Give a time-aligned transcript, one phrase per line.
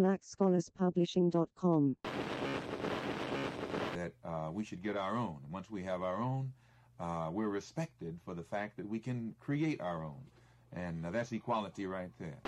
[0.00, 1.96] blackscholarspublishing.com.
[3.96, 5.38] that uh, we should get our own.
[5.50, 6.52] Once we have our own,
[6.98, 10.22] uh, we're respected for the fact that we can create our own.
[10.74, 12.38] And uh, that's equality right there.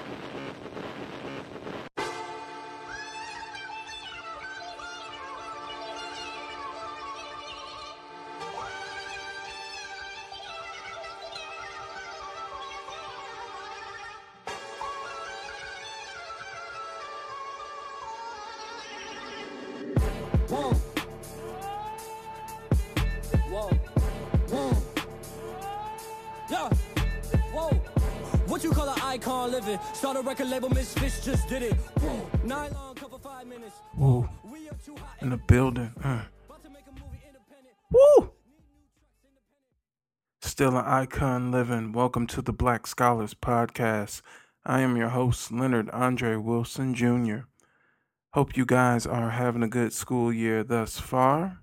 [30.14, 31.75] Start a record label, Misfits just did it.
[31.75, 32.31] Whoa.
[32.45, 33.75] Nylon cover five minutes.
[33.97, 34.28] Whoa.
[34.45, 35.17] We up too high.
[35.20, 35.92] In the building.
[36.05, 36.23] Uh.
[36.47, 37.75] About to make a movie independent.
[37.91, 38.31] Woo!
[40.41, 41.91] Still an icon living.
[41.91, 44.23] Welcome to the Black Scholars Podcast.
[44.64, 47.49] I am your host, Leonard Andre Wilson Jr.
[48.34, 51.59] Hope you guys are having a good school year thus far.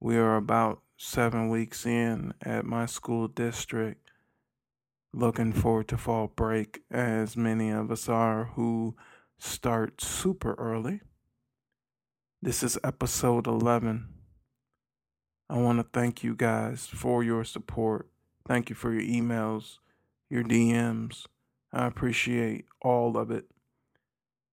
[0.00, 4.03] We are about seven weeks in at my school district.
[5.16, 8.96] Looking forward to fall break, as many of us are who
[9.38, 11.02] start super early.
[12.42, 14.08] This is episode 11.
[15.48, 18.08] I want to thank you guys for your support.
[18.44, 19.78] Thank you for your emails,
[20.28, 21.26] your DMs.
[21.72, 23.44] I appreciate all of it.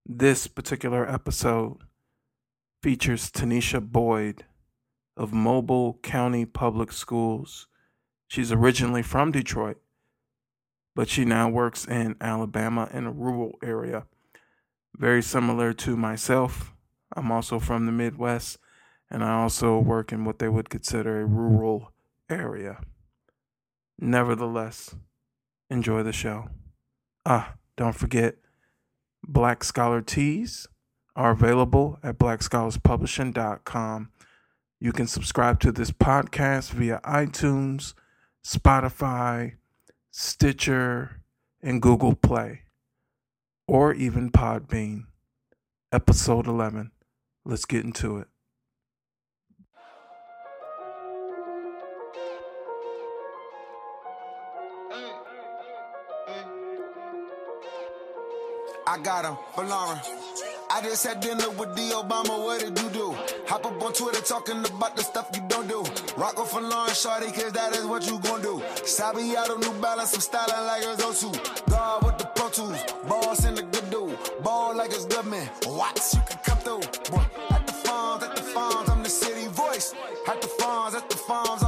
[0.06, 1.78] This particular episode
[2.84, 4.46] features Tanisha Boyd
[5.18, 7.66] of Mobile County Public Schools.
[8.28, 9.78] She's originally from Detroit,
[10.95, 14.06] but she now works in Alabama in a rural area.
[14.95, 16.73] Very similar to myself.
[17.16, 18.58] I'm also from the Midwest,
[19.09, 21.92] and I also work in what they would consider a rural
[22.30, 22.81] area.
[24.00, 24.95] Nevertheless,
[25.69, 26.50] enjoy the show.
[27.25, 28.36] Ah, don't forget,
[29.23, 30.67] Black Scholar Tees
[31.16, 34.09] are available at blackscholarspublishing.com.
[34.80, 37.94] You can subscribe to this podcast via iTunes,
[38.46, 39.53] Spotify,
[40.14, 41.22] Stitcher,
[41.62, 42.64] and Google Play,
[43.66, 45.06] or even Podbean.
[45.94, 46.92] Episode 11.
[47.46, 48.28] Let's get into it.
[58.86, 60.50] I got him for.
[60.74, 62.40] I just had dinner with the Obama.
[62.44, 63.12] What did you do?
[63.48, 65.84] Hop up on Twitter talking about the stuff you don't do.
[66.16, 68.62] Rock off for Lauren, shorty, cause that is what you gon' do.
[68.88, 71.70] Sabiato, New Balance, I'm styling like it's O2.
[71.70, 74.18] God with the Pro Tools, boss in the good dude.
[74.44, 75.50] Ball like it's good man.
[75.66, 76.80] Watts, you can come through.
[77.12, 79.94] Boy, at the farms, at the farms, I'm the city voice.
[80.30, 81.61] At the farms, at the farms,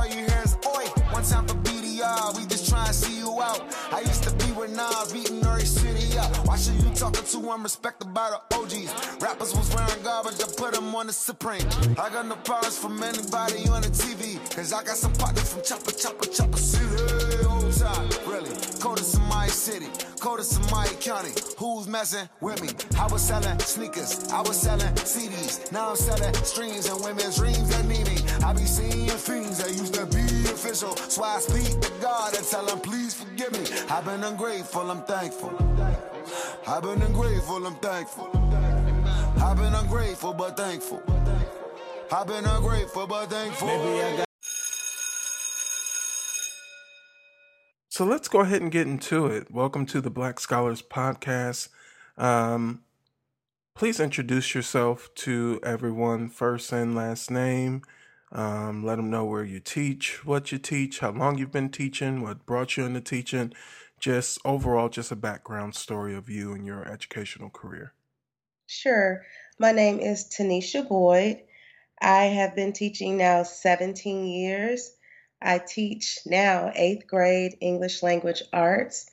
[6.53, 7.49] Why should you talking to?
[7.49, 8.93] I'm respected by the OGs.
[9.19, 11.65] Rappers was wearing garbage, I put them on the Supreme.
[11.97, 14.37] I got no problems from anybody on the TV.
[14.55, 17.43] Cause I got some partners from Chopper, Chopper, Chopper City.
[17.49, 18.53] Old time, really.
[18.79, 19.87] Coldest in my city,
[20.19, 21.31] coldest in my county.
[21.57, 22.69] Who's messing with me?
[22.99, 25.71] I was selling sneakers, I was selling CDs.
[25.71, 28.17] Now I'm selling streams and women's dreams that need me.
[28.45, 30.21] I be seeing things that used to be
[30.53, 30.95] official.
[31.09, 33.65] So I speak to God and tell him, please forgive me.
[33.89, 36.12] I've been ungrateful, I'm thankful.
[36.67, 38.29] I've been ungrateful, I'm thankful.
[39.41, 41.03] I've been ungrateful, but thankful.
[42.11, 43.67] I've been ungrateful, but thankful.
[47.89, 49.51] So let's go ahead and get into it.
[49.51, 51.69] Welcome to the Black Scholars Podcast.
[52.17, 52.83] Um,
[53.75, 57.81] please introduce yourself to everyone, first and last name.
[58.31, 62.21] Um, let them know where you teach, what you teach, how long you've been teaching,
[62.21, 63.53] what brought you into teaching.
[64.03, 67.93] Just overall, just a background story of you and your educational career.
[68.67, 69.21] Sure.
[69.57, 71.37] My name is Tanisha Boyd.
[72.01, 74.93] I have been teaching now 17 years.
[75.41, 79.09] I teach now eighth grade English language arts.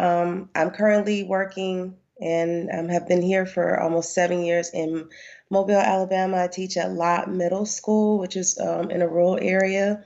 [0.00, 5.10] Um, I'm currently working and um, have been here for almost seven years in
[5.48, 6.42] Mobile, Alabama.
[6.42, 10.02] I teach at Lott Middle School, which is um, in a rural area.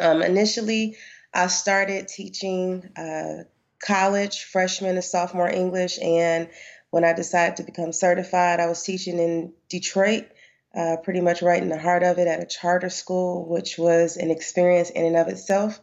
[0.00, 0.96] Um, initially,
[1.34, 3.44] I started teaching uh,
[3.82, 6.48] college, freshman and sophomore English, and
[6.90, 10.26] when I decided to become certified, I was teaching in Detroit,
[10.74, 14.16] uh, pretty much right in the heart of it at a charter school, which was
[14.16, 15.80] an experience in and of itself.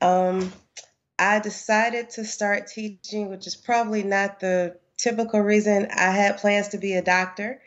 [0.00, 0.52] Um,
[1.18, 5.88] I decided to start teaching, which is probably not the typical reason.
[5.94, 7.60] I had plans to be a doctor,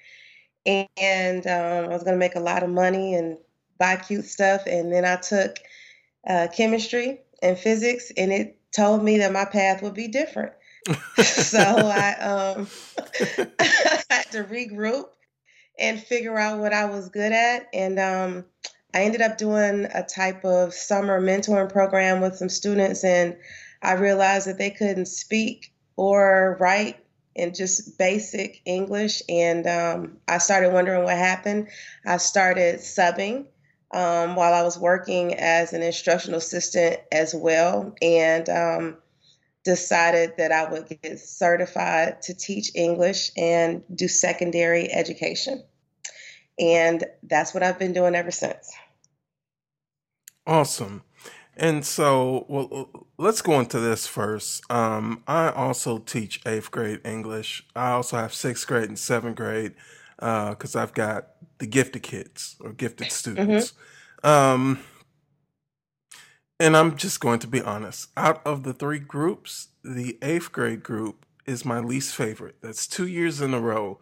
[0.65, 3.37] and um, I was going to make a lot of money and
[3.77, 4.63] buy cute stuff.
[4.67, 5.57] And then I took
[6.27, 10.53] uh, chemistry and physics, and it told me that my path would be different.
[11.23, 12.67] so I um
[14.09, 15.05] had to regroup
[15.79, 17.67] and figure out what I was good at.
[17.73, 18.45] And um,
[18.93, 23.37] I ended up doing a type of summer mentoring program with some students, and
[23.81, 26.97] I realized that they couldn't speak or write
[27.35, 29.21] in just basic English.
[29.29, 31.69] And um, I started wondering what happened.
[32.05, 33.45] I started subbing
[33.93, 38.97] um, while I was working as an instructional assistant as well, and um,
[39.63, 45.63] decided that I would get certified to teach English and do secondary education.
[46.59, 48.71] And that's what I've been doing ever since.
[50.47, 51.03] Awesome.
[51.57, 54.63] And so, well, let's go into this first.
[54.71, 57.65] Um, I also teach eighth grade English.
[57.75, 59.73] I also have sixth grade and seventh grade
[60.21, 63.13] because uh, I've got the gifted kids or gifted mm-hmm.
[63.13, 63.73] students.
[64.23, 64.29] Mm-hmm.
[64.29, 64.79] Um,
[66.59, 68.09] and I'm just going to be honest.
[68.15, 72.57] Out of the three groups, the eighth grade group is my least favorite.
[72.61, 73.99] That's two years in a row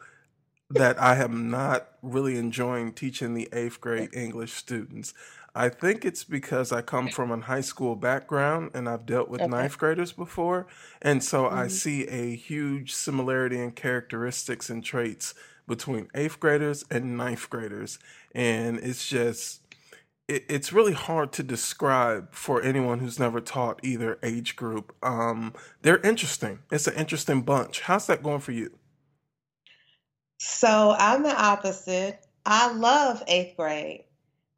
[0.69, 5.13] that I am not really enjoying teaching the eighth grade English students.
[5.55, 9.41] I think it's because I come from a high school background and I've dealt with
[9.41, 9.49] okay.
[9.49, 10.67] ninth graders before.
[11.01, 11.57] And so mm-hmm.
[11.57, 15.33] I see a huge similarity in characteristics and traits
[15.69, 17.99] between eighth graders and ninth graders.
[18.35, 19.61] And it's just,
[20.27, 24.93] it, it's really hard to describe for anyone who's never taught either age group.
[25.01, 26.59] Um, they're interesting.
[26.71, 27.81] It's an interesting bunch.
[27.81, 28.71] How's that going for you?
[30.39, 32.25] So I'm the opposite.
[32.45, 34.05] I love eighth grade.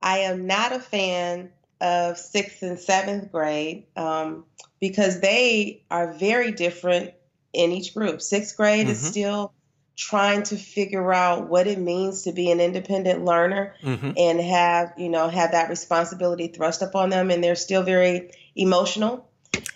[0.01, 4.45] I am not a fan of sixth and seventh grade um,
[4.79, 7.13] because they are very different
[7.53, 8.21] in each group.
[8.21, 8.91] Sixth grade mm-hmm.
[8.91, 9.53] is still
[10.01, 14.11] trying to figure out what it means to be an independent learner mm-hmm.
[14.17, 19.29] and have you know have that responsibility thrust upon them and they're still very emotional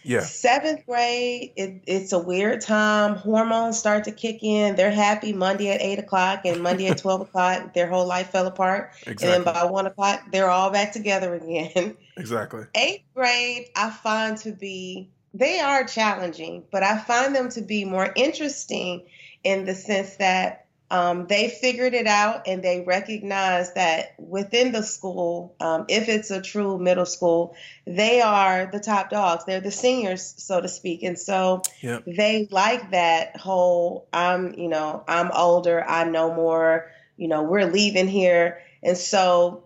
[0.03, 0.21] yeah.
[0.21, 3.15] Seventh grade, it, it's a weird time.
[3.15, 4.75] Hormones start to kick in.
[4.75, 7.73] They're happy Monday at eight o'clock and Monday at twelve o'clock.
[7.73, 8.91] Their whole life fell apart.
[9.07, 9.27] Exactly.
[9.27, 11.97] And then by one o'clock, they're all back together again.
[12.17, 12.63] Exactly.
[12.73, 17.83] Eighth grade, I find to be they are challenging, but I find them to be
[17.83, 19.03] more interesting
[19.45, 24.83] in the sense that um, they figured it out and they recognize that within the
[24.83, 27.55] school, um, if it's a true middle school,
[27.87, 29.45] they are the top dogs.
[29.45, 31.03] They're the seniors, so to speak.
[31.03, 32.03] And so yep.
[32.05, 37.71] they like that whole I'm, you know, I'm older, I know more, you know, we're
[37.71, 38.61] leaving here.
[38.83, 39.65] And so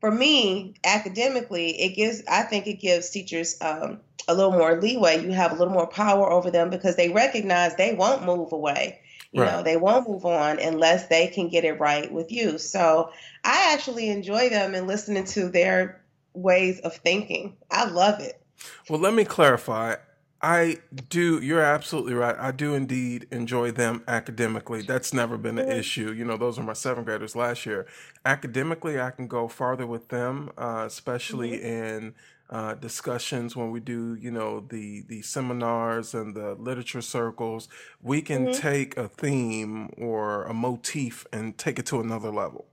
[0.00, 5.22] for me, academically, it gives, I think it gives teachers um, a little more leeway.
[5.22, 9.00] You have a little more power over them because they recognize they won't move away
[9.34, 9.50] you right.
[9.50, 12.56] know, they won't move on unless they can get it right with you.
[12.56, 13.10] So
[13.42, 16.00] I actually enjoy them and listening to their
[16.34, 17.56] ways of thinking.
[17.68, 18.40] I love it.
[18.88, 19.96] Well, let me clarify.
[20.40, 20.78] I
[21.08, 22.36] do, you're absolutely right.
[22.38, 24.82] I do indeed enjoy them academically.
[24.82, 25.80] That's never been an mm-hmm.
[25.80, 26.12] issue.
[26.12, 27.86] You know, those are my seventh graders last year.
[28.24, 31.66] Academically, I can go farther with them, uh, especially mm-hmm.
[31.66, 32.14] in
[32.50, 37.68] uh, discussions when we do, you know, the the seminars and the literature circles,
[38.02, 38.60] we can mm-hmm.
[38.60, 42.66] take a theme or a motif and take it to another level.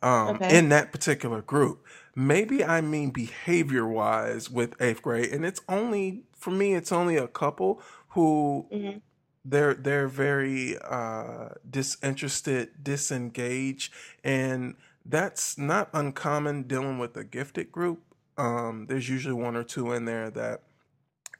[0.00, 0.56] Um, okay.
[0.56, 1.84] In that particular group,
[2.14, 7.16] maybe I mean behavior wise with eighth grade, and it's only for me, it's only
[7.16, 8.98] a couple who mm-hmm.
[9.44, 18.02] they're they're very uh, disinterested, disengaged, and that's not uncommon dealing with a gifted group
[18.38, 20.62] um, there's usually one or two in there that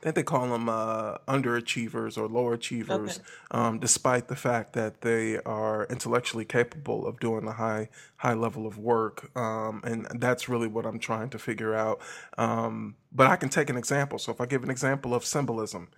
[0.01, 3.29] I think they call them uh, underachievers or low achievers, okay.
[3.51, 7.89] um, despite the fact that they are intellectually capable of doing a high
[8.19, 9.37] high level of work.
[9.37, 12.01] Um, and that's really what I'm trying to figure out.
[12.37, 14.21] Um, but I can take an example.
[14.21, 15.89] So if I give an example of symbolism,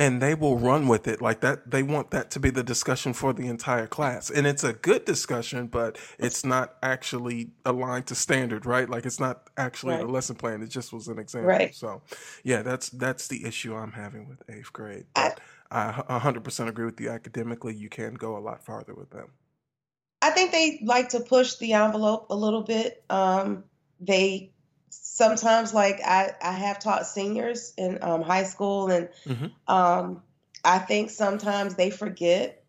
[0.00, 1.70] and they will run with it like that.
[1.70, 4.30] They want that to be the discussion for the entire class.
[4.30, 8.88] And it's a good discussion, but it's not actually aligned to standard, right?
[8.88, 10.04] Like it's not actually right.
[10.04, 10.62] a lesson plan.
[10.62, 11.50] It just was an example.
[11.50, 11.74] Right.
[11.74, 12.00] So
[12.42, 15.04] yeah, that's that's the issue I'm having with eighth grade.
[15.14, 15.38] But
[15.70, 17.10] I, I 100% agree with you.
[17.10, 19.28] Academically, you can go a lot farther with them.
[20.22, 23.04] I think they like to push the envelope a little bit.
[23.10, 23.64] Um,
[24.00, 24.52] they
[24.90, 29.46] sometimes like I, I have taught seniors in um, high school and mm-hmm.
[29.72, 30.22] um,
[30.64, 32.64] I think sometimes they forget,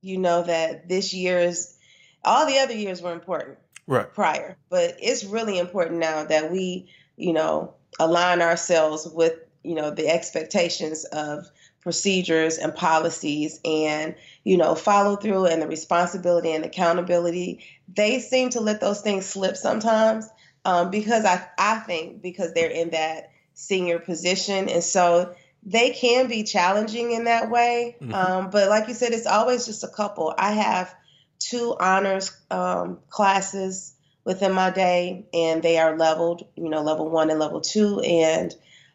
[0.00, 1.76] you know, that this year is
[2.24, 6.88] all the other years were important right prior, but it's really important now that we,
[7.16, 11.46] you know, align ourselves with, you know, the expectations of
[11.80, 17.64] procedures and policies and, you know, follow through and the responsibility and accountability.
[17.92, 20.28] They seem to let those things slip sometimes
[20.66, 26.26] um, because I I think because they're in that senior position, and so they can
[26.26, 27.96] be challenging in that way.
[28.00, 28.12] Mhm.
[28.12, 30.34] Um, but like you said, it's always just a couple.
[30.36, 30.92] I have
[31.38, 33.94] two honors um, classes
[34.24, 38.00] within my day, and they are leveled, you know, level one and level two.
[38.00, 38.52] And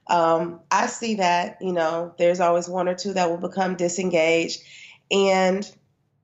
[0.08, 4.62] um, I see that, you know, there's always one or two that will become disengaged.
[5.10, 5.70] And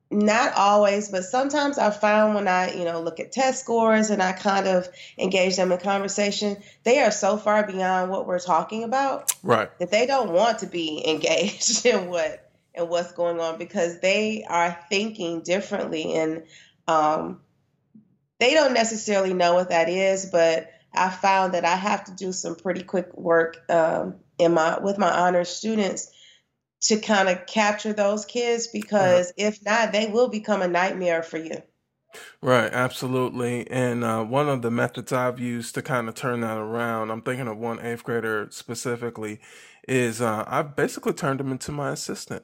[0.09, 4.21] not always, but sometimes I found when I, you know, look at test scores and
[4.23, 4.87] I kind of
[5.17, 9.69] engage them in conversation, they are so far beyond what we're talking about Right.
[9.79, 14.45] that they don't want to be engaged in what and what's going on because they
[14.47, 16.43] are thinking differently and
[16.87, 17.41] um,
[18.39, 22.31] they don't necessarily know what that is but i found that i have to do
[22.31, 26.11] some pretty quick work um, in my with my honors students
[26.81, 31.37] to kind of capture those kids because if not they will become a nightmare for
[31.37, 31.61] you
[32.41, 33.69] Right, absolutely.
[33.69, 37.21] And uh, one of the methods I've used to kind of turn that around, I'm
[37.21, 39.39] thinking of one eighth grader specifically,
[39.87, 42.43] is uh, I've basically turned him into my assistant.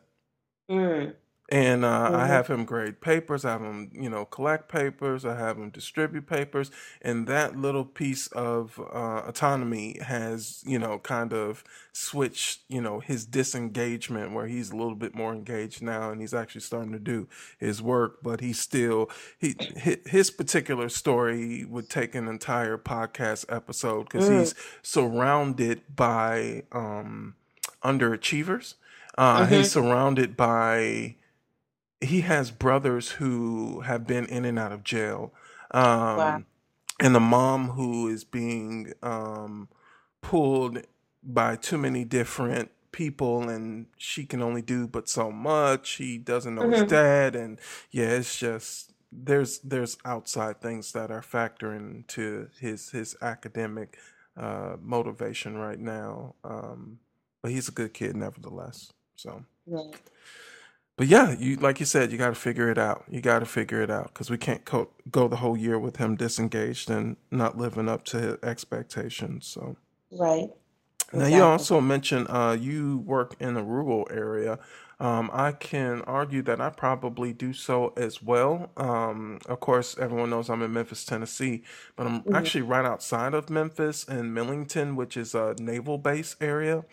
[0.70, 1.14] mm.
[1.54, 2.28] And uh, I Mhm.
[2.28, 6.26] have him grade papers, I have him, you know, collect papers, I have him distribute
[6.26, 12.82] papers, and that little piece of uh, autonomy has, you know, kind of switched, you
[12.82, 16.92] know, his disengagement where he's a little bit more engaged now, and he's actually starting
[16.94, 17.28] to do
[17.60, 19.56] his work, but he's still he
[20.08, 24.28] his particular story would take an entire podcast episode because Mm.
[24.28, 27.36] he's surrounded by um,
[27.84, 28.76] underachievers.
[29.18, 31.16] Uh, He's surrounded by
[32.04, 35.34] he has brothers who have been in and out of jail.
[35.72, 36.44] Um, Wow.
[37.02, 39.70] And the mom who is being um,
[40.22, 40.80] pulled
[41.24, 45.94] by too many different people and she can only do but so much.
[45.96, 46.88] He doesn't know his Mhm.
[46.88, 47.36] dad.
[47.36, 47.60] And
[47.92, 53.98] yeah, it's just there's there's outside things that are factoring to his his academic
[54.38, 56.36] uh, motivation right now.
[56.44, 57.00] Um,
[57.42, 58.92] but he's a good kid nevertheless.
[59.16, 60.02] So Right.
[60.98, 63.06] But yeah, you like you said, you got to figure it out.
[63.10, 65.98] You got to figure it out because we can't co- go the whole year with
[65.98, 69.48] him disengaged and not living up to his expectations.
[69.48, 69.78] So
[70.12, 70.50] right
[71.14, 74.60] now you also mentioned uh, you work in a rural area.
[75.00, 78.72] Um, I can argue that I probably do so as well.
[78.78, 81.64] Um, of course, everyone knows I'm in Memphis, Tennessee,
[81.96, 82.32] but I'm Mhm.
[82.32, 86.86] actually right outside of Memphis in Millington, which is a naval base area.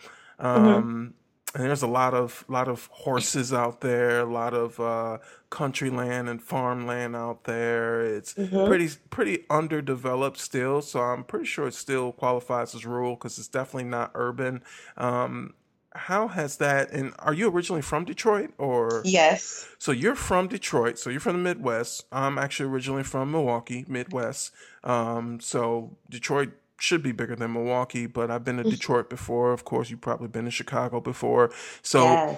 [0.55, 0.91] Mhm.
[0.91, 1.13] Um,
[1.53, 5.17] and there's a lot of lot of horses out there, a lot of uh,
[5.49, 8.01] country land and farmland out there.
[8.01, 8.65] It's Mhm.
[8.67, 13.47] pretty pretty underdeveloped still, so I'm pretty sure it still qualifies as rural because it's
[13.49, 14.63] definitely not urban.
[14.97, 15.53] Um,
[15.93, 16.89] how has that?
[16.91, 19.01] And are you originally from Detroit or?
[19.03, 22.05] yes So you're from Detroit, so you're from the Midwest.
[22.13, 24.51] I'm actually originally from Milwaukee, Midwest.
[24.85, 29.53] Um, so Detroit should be bigger than Milwaukee, but I've been to Detroit before.
[29.53, 31.51] Of course, you've probably been to Chicago before.
[31.81, 32.37] So yeah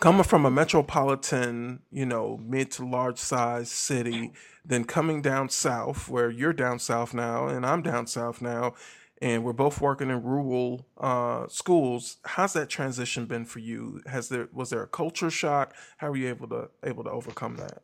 [0.00, 4.32] coming from a metropolitan, you know, mid to large size city,
[4.64, 8.74] then coming down south, where you're down south now and I'm down south now,
[9.22, 12.18] and we're both working in rural uh, schools.
[12.24, 14.02] How's that transition been for you?
[14.06, 15.74] Has there was there a culture shock?
[15.98, 17.82] How were you able to able to overcome that?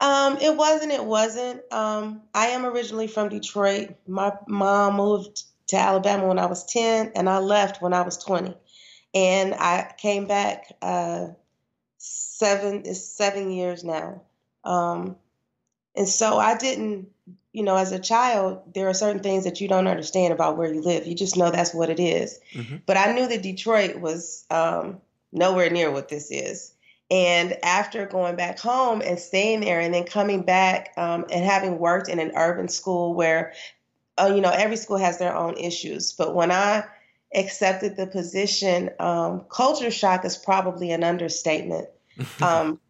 [0.00, 1.60] Um, it wasn't, it wasn't.
[1.72, 3.96] Um, I am originally from Detroit.
[4.06, 8.16] My mom moved to Alabama when I was 10, and I left when I was
[8.18, 8.54] 20.
[9.14, 11.28] And I came back uh,
[11.98, 14.22] seven, it's seven years now.
[14.64, 15.16] Um,
[15.96, 17.08] and so I didn't,
[17.52, 20.72] you know, as a child, there are certain things that you don't understand about where
[20.72, 21.06] you live.
[21.06, 22.38] You just know that's what it is.
[22.52, 22.82] Mhm.
[22.86, 25.00] But I knew that Detroit was um,
[25.32, 26.72] nowhere near what this is.
[27.10, 31.78] And after going back home and staying there and then coming back um, and having
[31.78, 33.54] worked in an urban school where,
[34.20, 36.12] uh, you know, every school has their own issues.
[36.12, 36.84] But when I
[37.34, 41.88] accepted the position, um, culture shock is probably an understatement.
[42.42, 42.80] Um,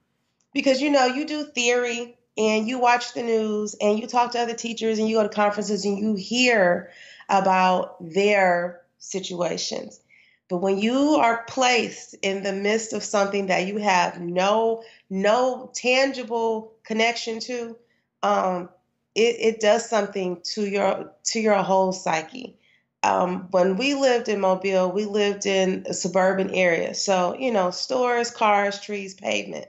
[0.55, 4.41] because, you know, you do theory and you watch the news and you talk to
[4.41, 6.91] other teachers and you go to conferences and you hear
[7.29, 10.01] about their situations.
[10.49, 15.71] But when you are placed in the midst of something that you have no no
[15.75, 17.77] tangible connection to,
[18.23, 18.71] um,
[19.15, 22.57] it, it does something to your to your whole psyche.
[23.03, 27.71] Um, when we lived in Mobile, we lived in a suburban area, so you know
[27.71, 29.67] stores, cars, trees, pavement.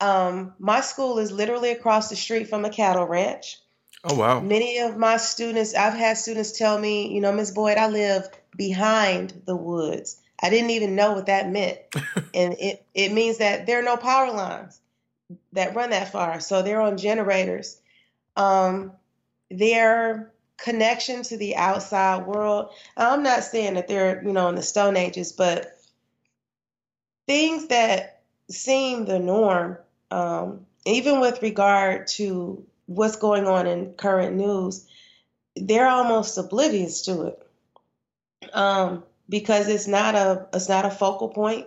[0.00, 3.58] Um, my school is literally across the street from a cattle ranch.
[4.04, 4.40] oh wow.
[4.40, 8.28] Many of my students, I've had students tell me, you know, Miss Boyd, I live
[8.56, 10.20] behind the woods.
[10.42, 11.78] I didn't even know what that meant.
[12.34, 14.80] and it, it means that there are no power lines
[15.52, 16.40] that run that far.
[16.40, 17.80] So they're on generators.
[18.36, 18.92] Um,
[19.50, 22.70] their connection to the outside world.
[22.96, 25.78] I'm not saying that they're, you know, in the Stone Ages, but
[27.26, 29.78] things that seem the norm,
[30.10, 34.86] um, even with regard to what's going on in current news,
[35.56, 37.46] they're almost oblivious to it
[38.52, 41.66] um, because it's not a it's not a focal point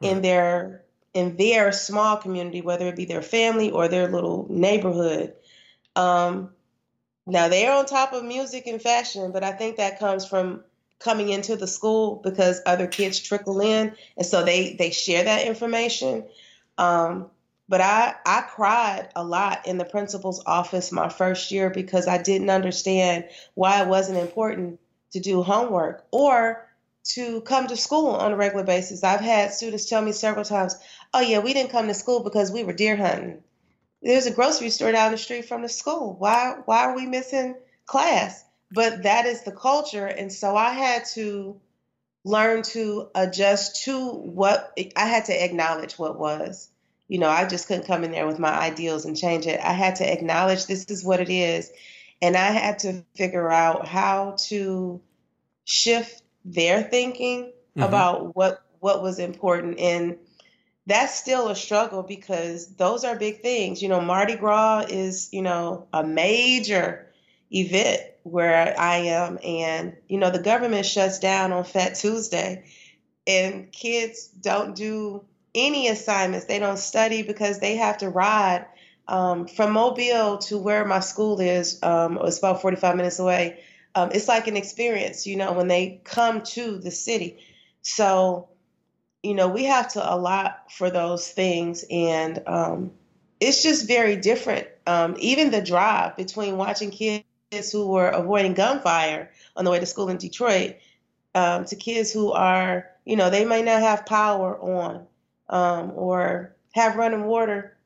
[0.00, 0.12] right.
[0.12, 5.34] in their in their small community, whether it be their family or their little neighborhood.
[5.96, 6.50] Um,
[7.26, 10.64] now they're on top of music and fashion, but I think that comes from
[10.98, 15.46] coming into the school because other kids trickle in, and so they they share that
[15.46, 16.24] information.
[16.78, 17.30] Um,
[17.68, 22.18] but I I cried a lot in the principal's office my first year because I
[22.18, 23.24] didn't understand
[23.54, 24.78] why it wasn't important
[25.12, 26.66] to do homework or
[27.02, 29.02] to come to school on a regular basis.
[29.02, 30.76] I've had students tell me several times,
[31.14, 33.42] "Oh yeah, we didn't come to school because we were deer hunting."
[34.02, 36.14] There's a grocery store down the street from the school.
[36.18, 38.44] Why why are we missing class?
[38.72, 41.60] But that is the culture, and so I had to
[42.24, 46.68] learn to adjust to what I had to acknowledge what was.
[47.08, 49.58] You know, I just couldn't come in there with my ideals and change it.
[49.58, 51.72] I had to acknowledge this is what it is,
[52.22, 55.00] and I had to figure out how to
[55.64, 57.82] shift their thinking mm-hmm.
[57.82, 60.16] about what what was important and
[60.86, 63.82] that's still a struggle because those are big things.
[63.82, 67.06] You know, Mardi Gras is, you know, a major
[67.52, 69.38] event where I am.
[69.44, 72.64] And, you know, the government shuts down on Fat Tuesday
[73.26, 75.24] and kids don't do
[75.54, 76.46] any assignments.
[76.46, 78.66] They don't study because they have to ride
[79.10, 81.82] um, from Mobile to where my school is.
[81.82, 83.60] Um, it's about 45 minutes away.
[83.94, 87.38] Um, it's like an experience, you know, when they come to the city.
[87.82, 88.48] So,
[89.22, 91.84] you know, we have to allot for those things.
[91.90, 92.92] And um,
[93.40, 94.68] it's just very different.
[94.86, 97.24] Um, even the drive between watching kids
[97.72, 100.76] who were avoiding gunfire on the way to school in Detroit
[101.34, 105.06] um, to kids who are, you know, they may not have power on
[105.48, 107.76] um, or have running water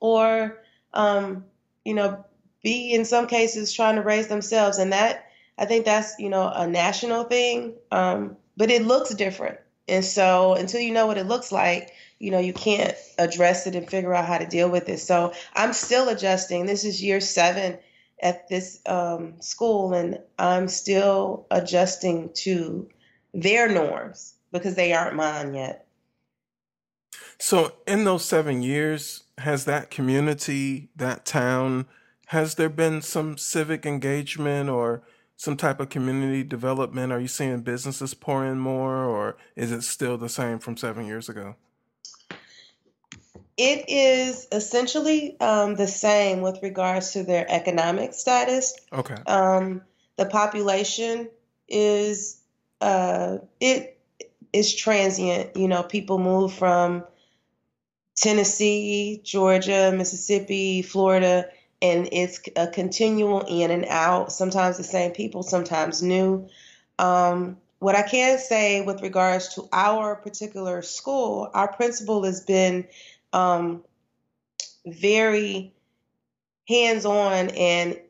[0.00, 0.62] or,
[0.94, 1.44] um,
[1.84, 2.24] you know,
[2.62, 4.78] be in some cases trying to raise themselves.
[4.78, 5.26] And that,
[5.58, 10.54] I think that's, you know, a national thing, um, but it looks different and so
[10.54, 14.14] until you know what it looks like, you know, you can't address it and figure
[14.14, 14.98] out how to deal with it.
[14.98, 16.66] So I'm still adjusting.
[16.66, 17.78] This is year seven
[18.20, 22.88] at this um, school, and I'm still adjusting to
[23.34, 25.85] their norms because they aren't mine yet.
[27.38, 31.86] So, in those seven years, has that community, that town,
[32.26, 35.02] has there been some civic engagement or
[35.36, 37.12] some type of community development?
[37.12, 41.06] Are you seeing businesses pour in more, or is it still the same from seven
[41.06, 41.56] years ago?
[43.56, 48.74] It is essentially um, the same with regards to their economic status.
[48.92, 49.16] Okay.
[49.26, 49.82] Um,
[50.16, 51.28] the population
[51.68, 52.40] is
[52.80, 53.95] uh, it
[54.52, 55.56] is transient.
[55.56, 57.04] You know, people move from
[58.16, 61.48] Tennessee, Georgia, Mississippi, Florida,
[61.82, 64.32] and it's a continual in and out.
[64.32, 66.48] Sometimes the same people, sometimes new.
[66.98, 72.88] Um, what I can say with regards to our particular school, our principal has been
[73.34, 73.84] um,
[74.86, 75.74] very
[76.66, 78.00] hands on and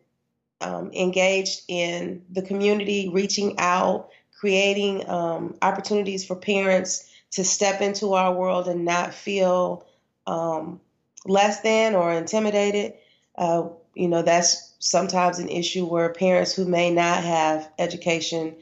[0.60, 8.14] um, engaged in the community, reaching out, creating um, opportunities for parents to step into
[8.14, 9.86] our world and not feel
[10.26, 10.80] um,
[11.24, 12.94] less than or intimidated.
[13.36, 18.54] Uh, you know, that's sometimes an issue where parents who may not have education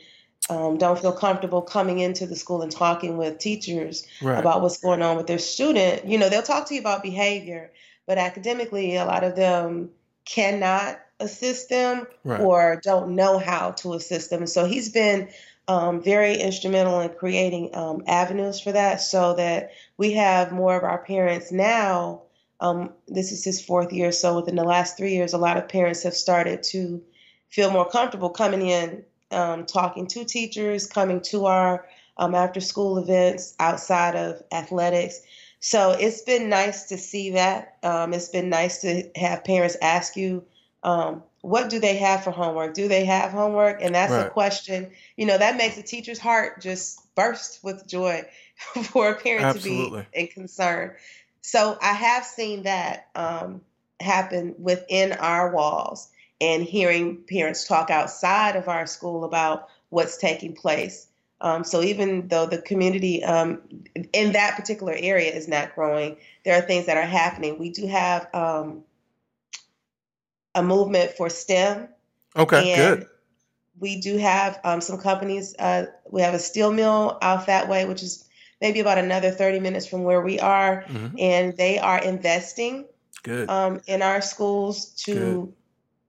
[0.51, 4.39] um, don't feel comfortable coming into the school and talking with teachers right.
[4.39, 6.07] about what's going on with their student.
[6.07, 7.73] You know, they'll talk to you about behavior,
[8.07, 9.91] but academically, a lot of them
[10.25, 12.41] cannot assist them right.
[12.41, 14.41] or don't know how to assist them.
[14.41, 15.29] And so he's been
[15.69, 20.85] um, very instrumental in creating um, avenues for that so that we have more of
[20.85, 22.23] our parents now
[22.61, 24.13] um, this is his fourth year.
[24.13, 27.03] So within the last three years, a lot of parents have started to
[27.51, 32.99] feel more comfortable coming in, um, talking to teachers, coming to our um, after school
[32.99, 35.21] events outside of athletics.
[35.61, 37.77] So it's been nice to see that.
[37.83, 40.45] Um, it's been nice to have parents ask you,
[41.45, 42.73] what do they have for homework?
[42.73, 43.83] Do they have homework?
[43.83, 44.27] And that's right.
[44.27, 48.25] a question, you know, that makes a teacher's heart just burst with joy
[48.85, 50.05] for a parent Absolutely.
[50.05, 50.95] to be in concern.
[51.43, 53.61] So I have seen that um,
[54.01, 56.09] happen within our walls
[56.41, 61.09] and hearing parents talk outside of our school about what's taking place.
[61.43, 63.61] Um, so even though the community um,
[64.15, 67.59] in that particular area is not growing, there are things that are happening.
[67.59, 68.83] We do have um,
[70.55, 71.89] a movement for STEM
[72.37, 73.09] Okay, And good.
[73.79, 75.55] we do have um, some companies.
[75.59, 78.25] Uh, we have a steel mill out that way, which is
[78.61, 80.85] maybe about another 30 minutes from where we are.
[80.87, 82.87] hmm And they are investing
[83.23, 83.49] Good.
[83.49, 85.53] um, in our schools to Good.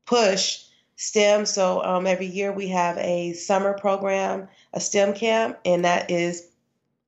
[0.05, 0.63] push
[0.95, 1.45] STEM.
[1.45, 6.47] So um, every year we have a summer program, a STEM camp, and that is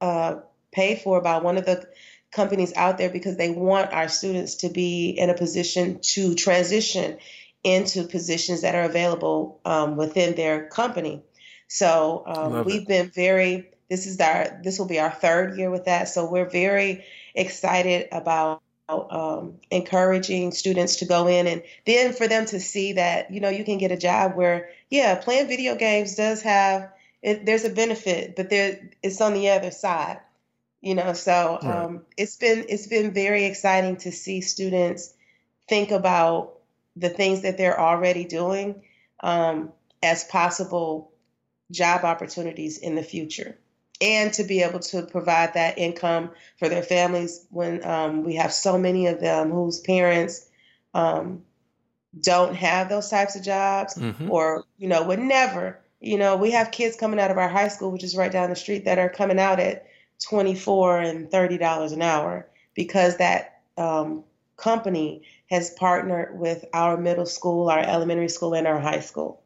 [0.02, 0.36] uh,
[0.72, 1.88] paid for by one of the
[2.32, 7.18] companies out there because they want our students to be in a position to transition
[7.64, 11.24] into positions that are available um, within their company.
[11.68, 13.72] So um, we've been very.
[13.90, 14.60] This is our.
[14.64, 16.10] This will be our third year with that.
[16.10, 17.04] So we're very
[17.36, 23.32] excited about um, encouraging students to go in and then for them to see that
[23.32, 26.90] you know you can get a job where yeah playing video games does have
[27.22, 30.22] it, there's a benefit but there it's on the other side
[30.82, 31.86] you know so Right.
[31.86, 35.14] um, it's been it's been very exciting to see students
[35.68, 36.54] think about
[36.96, 38.82] the things that they're already doing
[39.22, 39.72] um,
[40.04, 41.12] as possible
[41.72, 43.58] job opportunities in the future
[44.00, 48.54] and to be able to provide that income for their families when um, we have
[48.54, 50.48] so many of them whose parents
[50.94, 51.42] um,
[52.22, 56.52] don't have those types of jobs hmm or you know would never you know we
[56.52, 59.00] have kids coming out of our high school which is right down the street that
[59.00, 59.86] are coming out at
[60.24, 64.24] 24 and 30 dollars an hour because that um,
[64.58, 69.42] company has partnered with our middle school our elementary school and our high school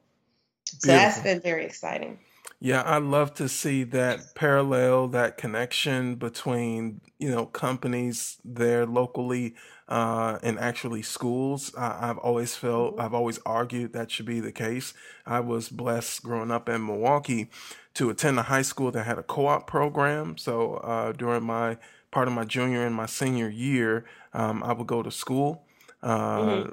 [0.80, 1.24] so that's Beautiful.
[1.24, 2.20] been very exciting
[2.60, 9.56] Yeah, I love to see that parallel, that connection between, you know, companies there locally
[9.90, 11.74] uh, and actually schools.
[11.76, 13.00] I, I've always felt, Mhm.
[13.00, 14.94] I've always argued that should be the case.
[15.26, 17.50] I was blessed growing up in Milwaukee
[17.95, 20.38] to attend a high school that had a co-op program.
[20.38, 21.77] So uh, during my
[22.12, 25.63] part of my junior and my senior year, um, I would go to school
[26.01, 26.65] uh,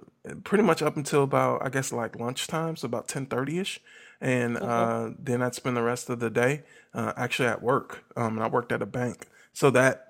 [0.44, 3.78] pretty much up until about, I guess, like lunchtime, so about 10:30ish
[4.20, 4.88] and Okay.
[4.88, 6.62] uh, then I'd spend the rest of the day
[6.94, 8.04] uh, actually at work.
[8.16, 10.07] Um, and I worked at a bank, so that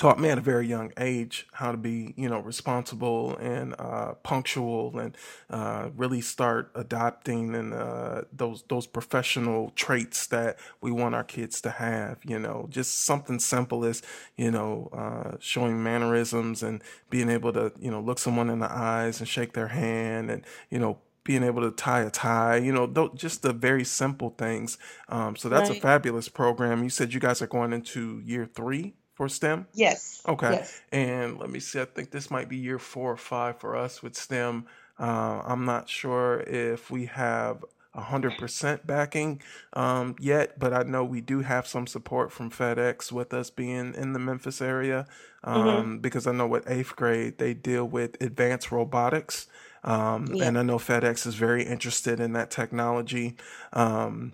[0.00, 4.14] taught me at a very young age how to be, you know, responsible and uh,
[4.22, 5.14] punctual, and
[5.50, 11.60] uh, really start adopting and uh, those those professional traits that we want our kids
[11.60, 12.16] to have.
[12.24, 14.00] You know, just something simple as
[14.38, 18.72] you know uh, showing mannerisms and being able to you know look someone in the
[18.72, 22.72] eyes and shake their hand, and you know being able to tie a tie, you
[22.72, 24.78] know, just the very simple things.
[25.10, 26.82] Um, so that's a fabulous program.
[26.82, 29.66] You said you guys are going into year three for STEM.
[29.74, 30.56] yes Okay.
[30.56, 33.76] yes And let me see, I think this might be year four or five for
[33.76, 34.64] us with STEM.
[34.98, 39.42] Uh, I'm not sure if we have 100% backing
[39.74, 43.94] um, yet, but I know we do have some support from FedEx with us being
[43.94, 45.06] in the Memphis area
[45.54, 49.48] hmm um, because I know with eighth grade they deal with advanced robotics.
[49.84, 53.36] Um, yeah and I know FedEx is very interested in that technology.
[53.74, 54.32] Um,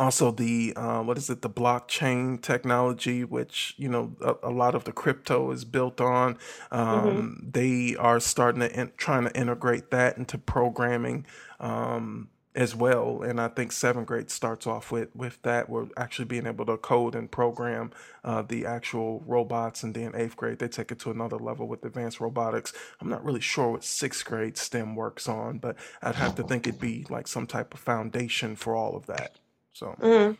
[0.00, 4.74] also the uh, what is it the blockchain technology which you know a, a lot
[4.74, 6.38] of the crypto is built on
[6.72, 11.26] um, they are starting to in, trying to integrate that into programming
[11.60, 13.22] um, as well.
[13.22, 16.76] And i think seventh grade starts off with with that we're actually being able to
[16.78, 17.92] code and program
[18.24, 19.82] uh, the actual robots.
[19.82, 22.72] And then eighth grade they take it to another level with advanced robotics.
[23.00, 26.66] I'm not really sure what sixth grade stem works on but i'd have to think
[26.66, 29.38] it'd be like some type of foundation for all of that
[29.72, 30.32] so hmm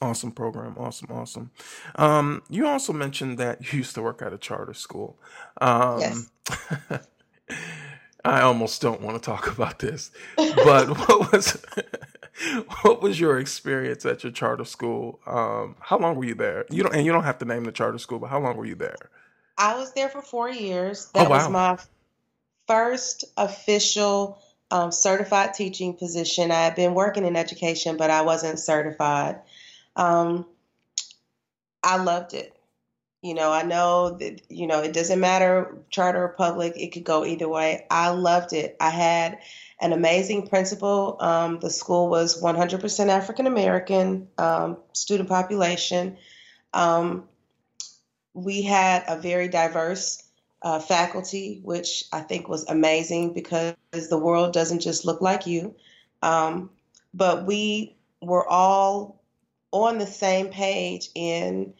[0.00, 1.50] awesome program, awesome, awesome.
[1.94, 5.16] Um, you also mentioned that you used to work at a charter school.
[5.60, 7.00] Um, yes
[8.24, 11.56] I almost don't want to talk about this, but what was
[12.82, 15.20] what was your experience at your charter school?
[15.26, 16.64] Um, how long were you there?
[16.70, 18.66] You don't, and you don't have to name the charter school, but how long were
[18.66, 19.10] you there?
[19.58, 21.10] I was there for four years.
[21.14, 21.78] Oh That was my
[22.68, 24.38] first official
[24.72, 26.50] um, certified teaching position.
[26.50, 29.40] I had been working in education, but I wasn't certified.
[29.96, 30.46] Um,
[31.82, 32.56] I loved it.
[33.20, 37.04] You know, I know that, you know, it doesn't matter, charter or public, it could
[37.04, 37.86] go either way.
[37.90, 38.74] I loved it.
[38.80, 39.40] I had
[39.78, 41.18] an amazing principal.
[41.20, 46.16] Um, the school was 100% African American um, student population.
[46.72, 47.28] Um,
[48.32, 50.22] we had a very diverse
[50.62, 55.74] uh, faculty, which I think was amazing because the world doesn't just look like you.
[56.22, 56.70] Um,
[57.12, 59.22] but we were all
[59.72, 61.74] on the same page in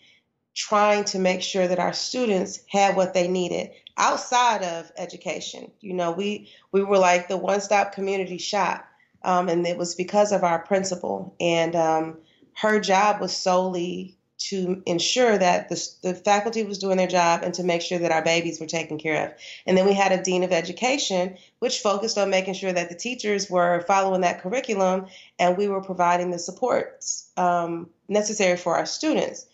[0.54, 5.70] trying to make sure that our students had what they needed outside of education.
[5.80, 8.84] You know, we we were like the one-stop community shop,
[9.22, 11.34] um, and it was because of our principal.
[11.40, 12.18] And um,
[12.54, 14.16] her job was solely
[14.48, 18.12] to ensure that the, the faculty was doing their job and to make sure that
[18.12, 19.34] our babies were taken care of.
[19.66, 22.94] And then we had a dean of education, which focused on making sure that the
[22.94, 25.06] teachers were following that curriculum
[25.38, 29.46] and we were providing the supports um, necessary for our students.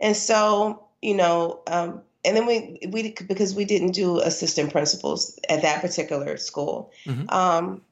[0.00, 5.38] And so, you know, um, and then we we because we didn't do assistant principals
[5.48, 6.92] at that particular school.
[7.04, 7.28] Mm-hmm.
[7.30, 7.82] Um,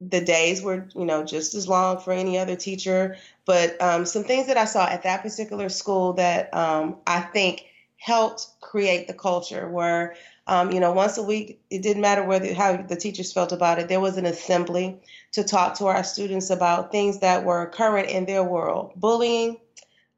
[0.00, 3.16] the days were you know just as long for any other teacher.
[3.44, 7.64] But um, some things that i saw at that particular school that um, i think
[7.96, 12.52] helped create the culture where um, you know once a week it didn't matter whether
[12.54, 15.00] how the teachers felt about it there was an assembly
[15.36, 18.92] to talk to our students about things that were current in their world.
[18.96, 19.58] Bullying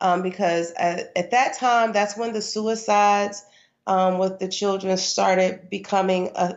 [0.01, 3.45] um, because at, at, that time that's when the suicides
[3.89, 6.57] um, with the children started becoming a,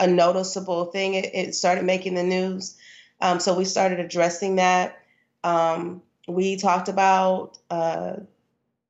[0.00, 1.14] a noticeable thing.
[1.14, 2.76] It, it started making the news.
[3.20, 5.00] Um, so we started addressing that.
[5.44, 8.16] Um, we talked about uh,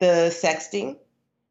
[0.00, 0.98] the sexting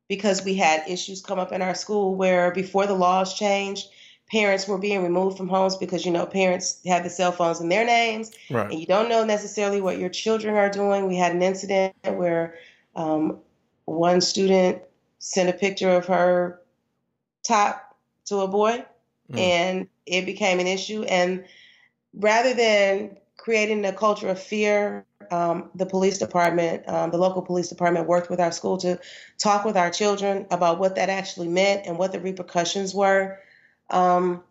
[0.08, 3.88] because we had issues come up in our school where before the laws changed,
[4.30, 7.70] parents were being removed from homes because you know parents have the cell phones in
[7.70, 8.70] their names right.
[8.70, 12.56] and you don't know necessarily what your children are doing we had an incident where
[12.96, 13.40] um,
[13.86, 14.82] one student
[15.20, 16.62] sent a picture of her
[17.48, 18.84] top to a boy
[19.32, 19.40] mm.
[19.40, 21.04] and it became an issue.
[21.04, 21.46] And
[22.14, 27.70] rather than creating a culture of fear, um, the police department, um, the local police
[27.70, 29.00] department, worked with our school to
[29.38, 33.40] talk with our children about what that actually meant and what the repercussions were.
[33.90, 34.44] Um,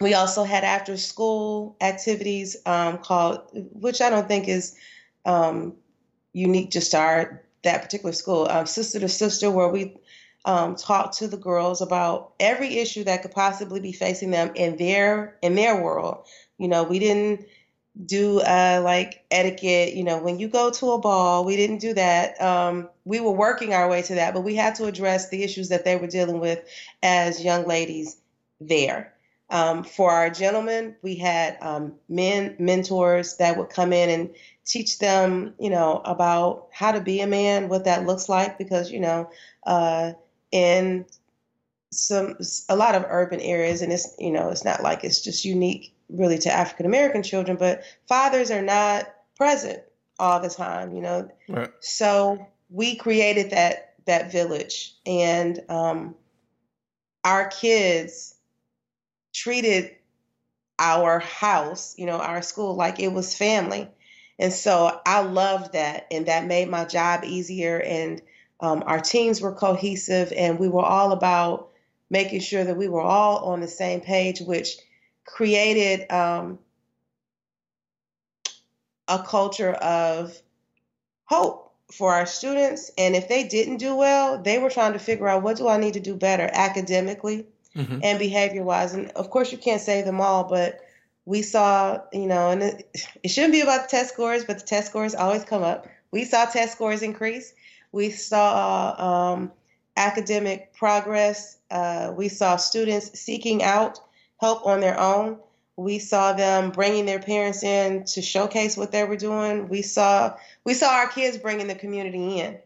[0.00, 4.76] we also had after school activities um, called, which I don't think is
[5.24, 5.74] um,
[6.32, 9.96] unique just to our that particular school, um, sister to sister, where we
[10.46, 14.76] um, talk to the girls about every issue that could possibly be facing them in
[14.76, 16.24] their in their world.
[16.56, 17.46] You know, we didn't
[18.04, 19.94] do uh, like etiquette.
[19.94, 22.40] You know, when you go to a ball, we didn't do that.
[22.40, 25.68] Um, we were working our way to that, but we had to address the issues
[25.68, 26.64] that they were dealing with
[27.02, 28.16] as young ladies
[28.60, 29.12] there.
[29.50, 34.98] Um, for our gentlemen, we had um, men mentors that would come in and teach
[34.98, 39.00] them, you know, about how to be a man, what that looks like, because you
[39.00, 39.30] know,
[39.64, 40.12] uh,
[40.56, 41.04] in
[41.92, 42.36] some
[42.68, 45.94] a lot of urban areas and it's you know it's not like it's just unique
[46.08, 49.80] really to African American children but fathers are not present
[50.18, 51.70] all the time you know right.
[51.80, 56.14] so we created that that village and um,
[57.24, 58.34] our kids
[59.34, 59.90] treated
[60.78, 63.88] our house you know our school like it was family
[64.38, 68.20] and so I loved that and that made my job easier and
[68.60, 71.68] um, our teams were cohesive, and we were all about
[72.08, 74.76] making sure that we were all on the same page, which
[75.26, 76.58] created um,
[79.08, 80.40] a culture of
[81.24, 82.90] hope for our students.
[82.96, 85.76] And if they didn't do well, they were trying to figure out what do I
[85.76, 88.00] need to do better academically mm-hmm.
[88.02, 88.94] and behavior wise.
[88.94, 90.80] And of course, you can't save them all, but
[91.24, 92.88] we saw, you know, and it,
[93.22, 95.86] it shouldn't be about the test scores, but the test scores always come up.
[96.12, 97.52] We saw test scores increase.
[97.96, 99.52] We saw um,
[99.96, 101.56] academic progress.
[101.70, 103.98] Uh, we saw students seeking out
[104.38, 105.38] help on their own.
[105.76, 109.70] We saw them bringing their parents in to showcase what they were doing.
[109.70, 112.58] We saw we saw our kids bringing the community in,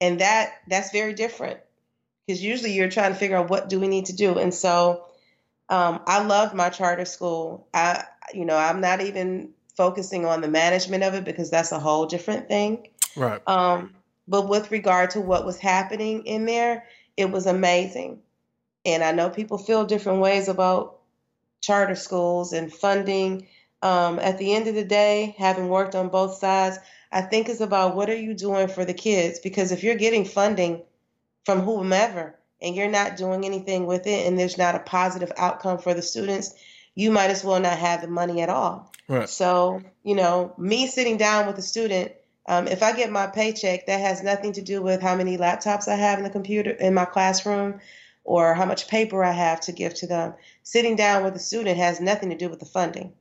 [0.00, 1.58] and that that's very different
[2.24, 4.38] because usually you're trying to figure out what do we need to do.
[4.38, 5.04] And so
[5.68, 7.66] um, I loved my charter school.
[7.74, 11.80] I you know I'm not even focusing on the management of it because that's a
[11.80, 12.86] whole different thing.
[13.16, 13.42] Right.
[13.48, 13.94] Um,
[14.30, 16.84] but with regard to what was happening in there,
[17.16, 18.20] it was amazing.
[18.84, 21.00] And I know people feel different ways about
[21.60, 23.48] charter schools and funding.
[23.82, 26.78] Um, at the end of the day, having worked on both sides,
[27.10, 29.40] I think it's about what are you doing for the kids?
[29.40, 30.82] Because if you're getting funding
[31.44, 35.78] from whomever and you're not doing anything with it and there's not a positive outcome
[35.78, 36.54] for the students,
[36.94, 38.92] you might as well not have the money at all.
[39.08, 39.28] Right.
[39.28, 42.12] So, you know, me sitting down with a student
[42.50, 45.86] um, if I get my paycheck, that has nothing to do with how many laptops
[45.86, 47.80] I have in the computer in my classroom
[48.24, 50.34] or how much paper I have to give to them.
[50.64, 53.12] Sitting down with a student has nothing to do with the funding.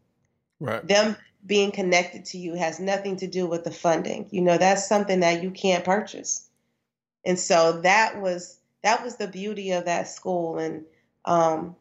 [0.60, 0.86] Right.
[0.88, 1.16] Them
[1.46, 4.28] being connected to you has nothing to do with the funding.
[4.32, 6.50] You know, that's something that you can't purchase.
[7.24, 10.86] And so that was that was the beauty of that school and
[11.26, 11.76] um,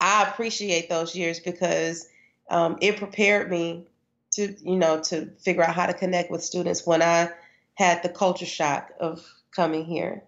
[0.00, 2.10] I appreciate those years because
[2.50, 3.86] um, it prepared me
[4.32, 7.30] to you know to figure out how to connect with students when I
[7.74, 10.24] had the culture shock of coming here.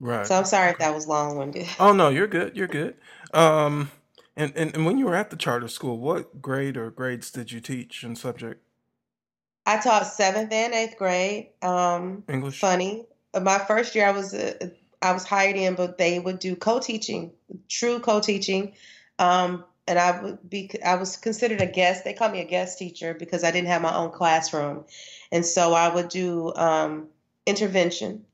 [0.00, 0.26] Right.
[0.26, 1.66] So I'm sorry if that was long winded.
[1.78, 2.56] Oh no, you're good.
[2.56, 2.96] You're good.
[3.32, 3.90] Um,
[4.36, 7.52] and, and and when you were at the charter school, what grade or grades did
[7.52, 8.62] you teach in subject?
[9.64, 11.50] I taught seventh and eighth grade.
[11.62, 12.58] Um, English.
[12.58, 13.06] funny.
[13.40, 17.32] My first year, I was uh, I was hired in, but they would do co-teaching,
[17.68, 18.74] true co-teaching.
[19.18, 22.04] Um, and I would be I was considered a guest.
[22.04, 24.84] They called me a guest teacher because I didn't have my own classroom,
[25.30, 27.08] and so I would do um,
[27.46, 28.24] intervention,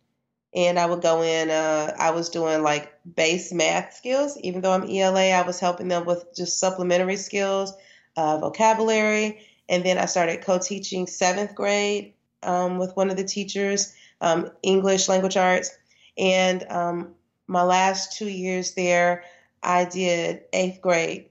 [0.54, 1.50] and I would go in.
[1.50, 5.30] Uh, I was doing like base math skills, even though I'm ELA.
[5.30, 7.72] I was helping them with just supplementary skills,
[8.16, 13.94] uh, vocabulary, and then I started co-teaching seventh grade um, with one of the teachers,
[14.20, 15.76] um, English language arts,
[16.18, 17.14] and um,
[17.46, 19.24] my last two years there,
[19.62, 21.27] I did eighth grade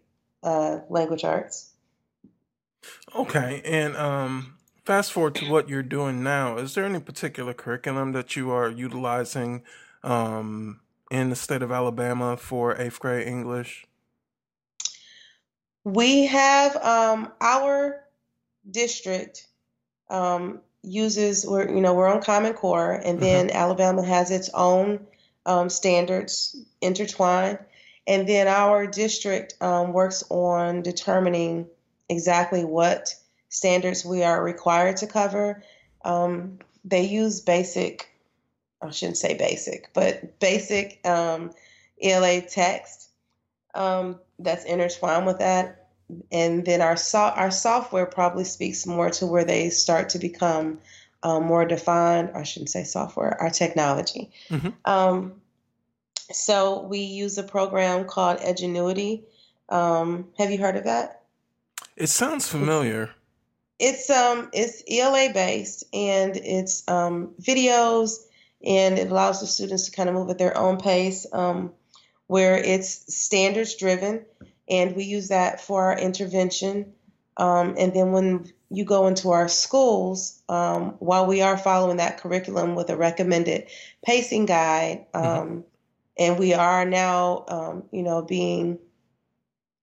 [0.47, 1.71] uh, language arts.
[3.13, 4.55] Okay, and um,
[4.86, 6.57] fast forward to what you're doing now.
[6.57, 9.63] Is there any particular curriculum that you are utilizing
[10.03, 10.79] um,
[11.12, 13.86] in the state of Alabama for eighth grade English?
[15.83, 18.03] We have um, our
[18.69, 19.47] district
[20.10, 25.05] um, uses we're you know we're on Common Core, and then Alabama has its own
[25.45, 27.60] um, standards intertwined,
[28.08, 31.67] and then our district um, works on determining
[32.10, 33.13] exactly what
[33.50, 35.63] standards we are required to cover.
[36.06, 38.10] Um, they use basic,
[38.82, 41.52] I shouldn't say basic, but basic um,
[42.02, 43.10] ELA text
[43.76, 45.88] um, that's intertwined with that
[46.32, 50.80] and then our so- our software probably speaks more to where they start to become
[51.24, 52.32] um, more defined.
[52.34, 54.32] I shouldn't say software, our technology.
[54.50, 54.74] Mhm.
[56.32, 59.24] So we use a program called Edgenuity.
[59.70, 61.24] Um, have you heard of that?
[61.96, 63.12] It sounds familiar.
[63.80, 68.26] It's um it's ELA based and it's um, videos
[68.66, 71.28] and it allows the students to kind of move at their own pace.
[71.32, 71.74] Um,
[72.28, 74.26] where it's standards driven,
[74.70, 76.94] and we use that for our intervention.
[77.38, 82.20] Um, and then when you go into our schools, um, while we are following that
[82.20, 83.68] curriculum with a recommended
[84.06, 85.63] pacing guide, um,
[86.17, 88.80] and we are now, um, you know, being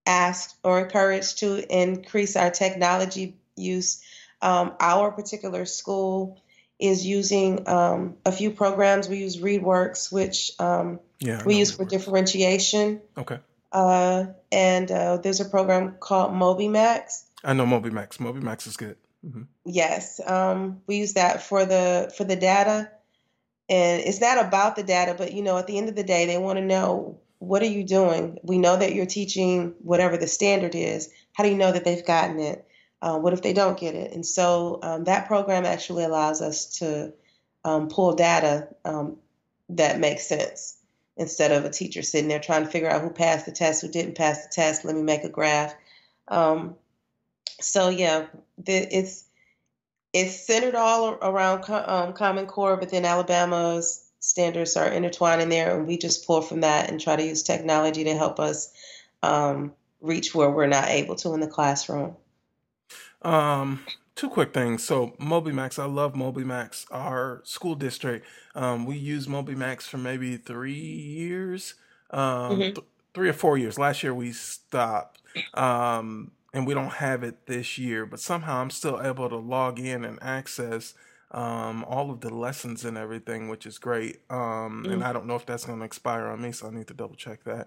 [0.07, 4.03] asked or encouraged to increase our technology use.
[4.43, 6.43] Um, our particular school
[6.79, 9.09] is using um, a few programs.
[9.09, 11.43] We use ReadWorks, which um, Yeah.
[11.45, 13.01] We use for differentiation.
[13.17, 13.39] Okay.
[13.73, 17.25] Uh, and uh, there's a program called MobyMax.
[17.43, 18.19] I know MobyMax.
[18.19, 18.97] MobyMax is good.
[19.23, 22.91] hmm Yes, um, we use that for the for the data,
[23.69, 26.27] and it's not about the data, but you know, at the end of the day,
[26.27, 28.39] they want to know what are you doing.
[28.43, 31.11] We know that you're teaching whatever the standard is.
[31.33, 32.67] How do you know that they've gotten it?
[33.03, 34.13] Uh, what if they don't get it?
[34.13, 37.13] And so um, that program actually allows us to
[37.65, 39.17] um, pull data um,
[39.71, 40.79] that makes sense
[41.17, 43.89] instead of a teacher sitting there trying to figure out who passed the test, who
[43.89, 44.85] didn't pass the test.
[44.85, 45.75] Let me make a graph.
[46.29, 46.77] Um,
[47.61, 48.27] so yeah,
[48.59, 49.24] the, it's
[50.15, 55.77] it's centered all around um, Common Core, but then Alabama's standards are intertwined in there,
[55.77, 58.73] and we just pull from that and try to use technology to help us
[59.23, 62.17] um, reach where we're not able to in the classroom.
[63.23, 64.85] Um, two quick things.
[64.85, 66.87] So MobyMax, I love MobyMax.
[66.93, 68.25] Our school district,
[68.55, 71.75] um, we use MobyMax for maybe three years,
[72.11, 72.75] um, Mhm.
[72.77, 73.79] th- three or four years.
[73.79, 75.21] Last year we stopped,
[75.55, 78.07] um, and we don't have it this year.
[78.07, 80.95] But somehow I'm still able to log in and access
[81.35, 84.21] um, all of the lessons and everything, which is great.
[84.31, 86.87] Um, and I don't know if that's going to expire on me, so I need
[86.87, 87.67] to double check that.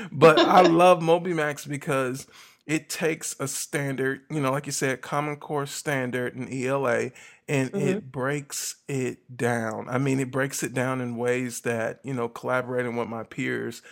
[0.10, 2.26] but I love MobyMax because
[2.66, 7.10] it takes a standard, you know, like you said, Common Core standard and ELA,
[7.48, 9.86] and it breaks it down.
[9.88, 13.82] I mean, it breaks it down in ways that, you know, collaborating with my peers,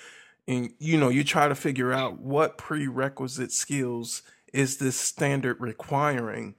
[0.48, 6.54] and, you know, you try to figure out what prerequisite skills is this standard requiring.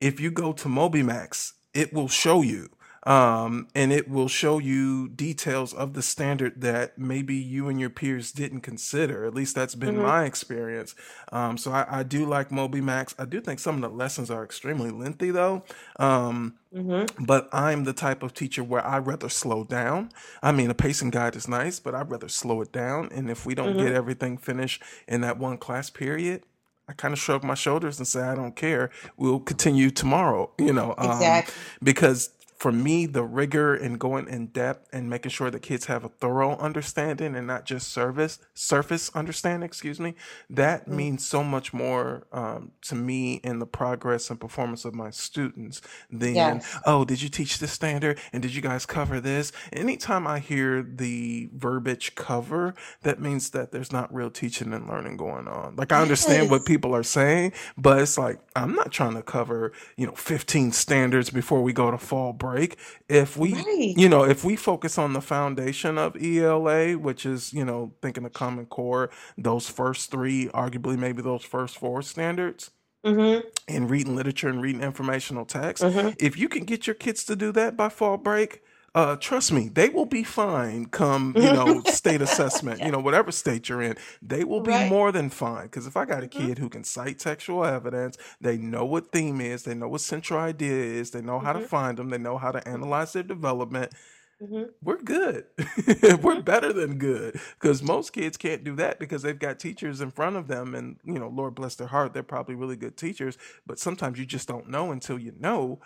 [0.00, 2.70] If you go to MobyMax, it will show you.
[3.06, 7.90] Um, and it will show you details of the standard that maybe you and your
[7.90, 9.26] peers didn't consider.
[9.26, 10.94] At least that's been my experience.
[11.30, 13.14] Um, so I, I do like Moby Max.
[13.18, 15.64] I do think some of the lessons are extremely lengthy, though.
[15.98, 17.24] Um, Mm-hmm.
[17.24, 20.10] but I'm the type of teacher where I'd rather slow down.
[20.42, 23.10] I mean, a pacing guide is nice, but I'd rather slow it down.
[23.14, 26.42] And if we don't get everything finished in that one class period,
[26.88, 28.90] I kind of shrug my shoulders and say, I don't care.
[29.16, 31.54] We'll continue tomorrow, you know, um, Exactly.
[31.80, 36.04] because for me, the rigor and going in depth and making sure the kids have
[36.04, 40.14] a thorough understanding and not just service surface understanding, excuse me,
[40.48, 40.92] that mm.
[40.92, 45.80] means so much more um, to me in the progress and performance of my students
[46.10, 46.78] than yes.
[46.86, 49.52] oh, did you teach this standard and did you guys cover this?
[49.72, 55.16] Anytime I hear the verbiage cover, that means that there's not real teaching and learning
[55.16, 55.76] going on.
[55.76, 56.50] Like I understand yes.
[56.50, 60.72] what people are saying, but it's like I'm not trying to cover you know 15
[60.72, 62.76] standards before we go to fall break.
[63.08, 63.94] If we, right.
[63.96, 68.24] you know, if we focus on the foundation of ELA, which is, you know, thinking
[68.24, 72.70] of Common Core, those first three, arguably maybe those first four standards,
[73.04, 73.46] mm-hmm.
[73.66, 76.10] and reading literature and reading informational text, mm-hmm.
[76.18, 78.62] if you can get your kids to do that by fall break,
[78.94, 83.32] uh, trust me, they will be fine come, you know, state assessment, you know, whatever
[83.32, 84.88] state you're in, they will be right.
[84.88, 85.64] more than fine.
[85.64, 86.46] Because if I got a mm-hmm.
[86.46, 90.38] kid who can cite textual evidence, they know what theme is, they know what central
[90.38, 91.62] idea is, they know how mm-hmm.
[91.62, 92.74] to find them, they know how to mm-hmm.
[92.74, 93.92] analyze their development.
[94.40, 94.62] Mm-hmm.
[94.82, 95.46] We're good.
[96.22, 100.10] We're better than good because most kids can't do that because they've got teachers in
[100.10, 103.38] front of them, and you know, Lord bless their heart, they're probably really good teachers.
[103.66, 105.80] But sometimes you just don't know until you know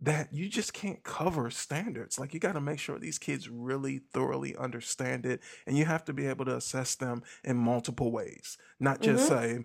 [0.00, 2.18] that you just can't cover standards.
[2.18, 6.04] Like you got to make sure these kids really thoroughly understand it, and you have
[6.06, 9.56] to be able to assess them in multiple ways, not just mm-hmm.
[9.58, 9.64] say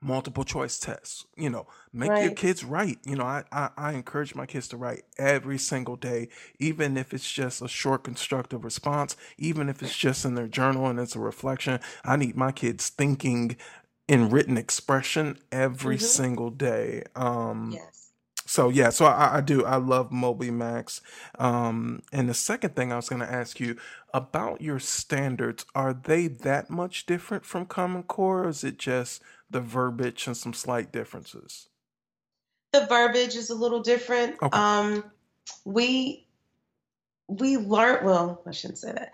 [0.00, 1.26] multiple choice tests.
[1.36, 2.24] You know, make right.
[2.24, 2.98] your kids write.
[3.04, 6.28] You know, I, I I encourage my kids to write every single day,
[6.60, 10.86] even if it's just a short constructive response, even if it's just in their journal
[10.86, 11.80] and it's a reflection.
[12.04, 13.56] I need my kids thinking
[14.06, 16.04] in written expression every mm-hmm.
[16.04, 17.02] single day.
[17.16, 17.97] Um, yes
[18.48, 19.62] so yeah, so I, I do.
[19.66, 21.02] I love Moby Max.
[21.38, 23.76] Um, and the second thing I was going to ask you
[24.14, 29.22] about your standards, are they that much different from Common Core, or is it just
[29.50, 31.68] the verbiage and some slight differences?
[32.72, 34.36] The verbiage is a little different.
[34.42, 34.58] Okay.
[34.58, 35.04] Um,
[35.66, 36.26] we
[37.26, 38.40] we learn well.
[38.46, 39.12] I shouldn't say that.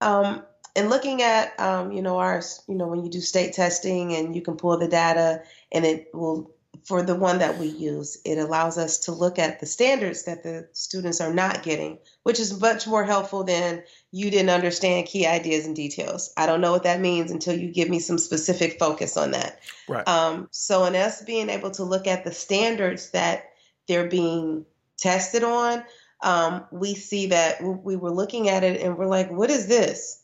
[0.00, 0.44] Um,
[0.76, 4.36] and looking at um, you know ours, you know when you do state testing and
[4.36, 5.42] you can pull the data
[5.72, 6.54] and it will
[6.84, 10.42] for the one that we use, it allows us to look at the standards that
[10.42, 15.26] the students are not getting, which is much more helpful than you didn't understand key
[15.26, 16.32] ideas and details.
[16.36, 19.60] I don't know what that means until you give me some specific focus on that.
[19.88, 20.06] Right.
[20.08, 23.50] Um, so, in us being able to look at the standards that
[23.86, 24.64] they're being
[24.98, 25.84] tested on,
[26.22, 30.21] um, we see that we were looking at it and we're like, what is this?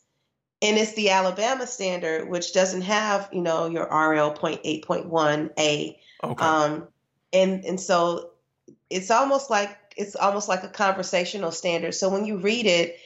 [0.61, 6.45] And it's the Alabama standard, which doesn't have, you know, your RL 0.8.1A Okay.
[6.45, 6.89] Um,
[7.33, 8.31] and and so
[8.91, 11.95] it's almost like it's almost like a conversational standard.
[11.95, 12.99] So when you read it,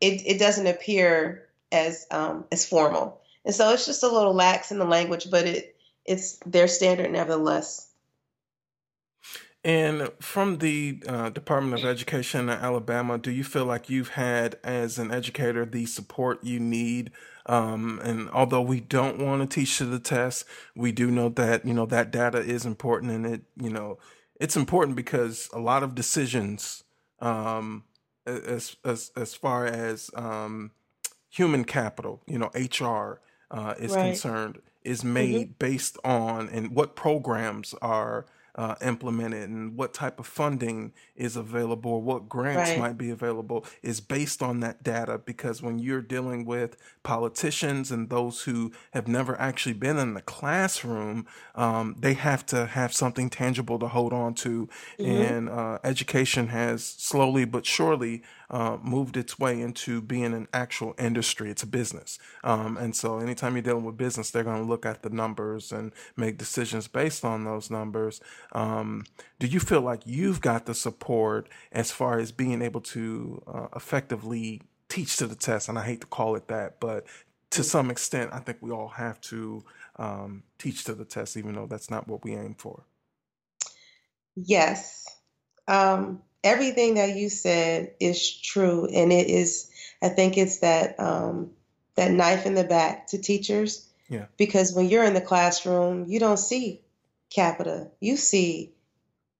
[0.00, 4.70] it, it doesn't appear as um, as formal, and so it's just a little lax
[4.70, 7.89] in the language, but it it's their standard nevertheless.
[9.62, 14.58] And from the uh, Department of Education in Alabama, do you feel like you've had,
[14.64, 17.10] as an educator, the support you need
[17.50, 20.44] um, and although we don't want to teach to the test,
[20.76, 23.98] we do know that you know that data is important, and it you know
[24.38, 26.84] it's important because a lot of decisions,
[27.20, 27.84] um,
[28.24, 30.70] as as as far as um,
[31.28, 34.10] human capital, you know HR uh, is right.
[34.10, 35.52] concerned, is made mm-hmm.
[35.58, 41.92] based on and what programs are uh, implemented and what type of funding is available,
[41.92, 42.78] or what grants right.
[42.78, 45.18] might be available is based on that data.
[45.18, 50.22] Because when you're dealing with politicians and those who have never actually been in the
[50.22, 54.68] classroom, um, they have to have something tangible to hold on to.
[54.98, 55.10] Mm-hmm.
[55.10, 60.94] And uh, education has slowly but surely uh, moved its way into being an actual
[60.98, 61.50] industry.
[61.50, 62.18] It's a business.
[62.42, 65.70] Um, and so anytime you're dealing with business, they're going to look at the numbers
[65.70, 68.20] and make decisions based on those numbers.
[68.52, 69.04] Um,
[69.38, 73.66] do you feel like you've got the support as far as being able to uh,
[73.76, 75.68] effectively teach to the test?
[75.68, 77.06] And I hate to call it that, but
[77.50, 79.64] to some extent, I think we all have to
[79.96, 82.84] um, teach to the test, even though that's not what we aim for.
[84.36, 85.06] Yes.
[85.66, 89.70] Um, everything that you said is true, and it is.
[90.02, 91.50] I think it's that um,
[91.96, 93.86] that knife in the back to teachers.
[94.08, 94.26] Yeah.
[94.36, 96.80] Because when you're in the classroom, you don't see
[97.30, 97.90] capita.
[98.00, 98.72] You see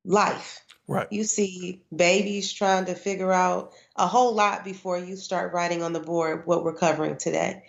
[0.05, 0.65] life.
[0.89, 1.07] Right.
[1.11, 5.93] You see babies trying to figure out a whole lot before you start writing on
[5.93, 7.65] the board what we're covering today.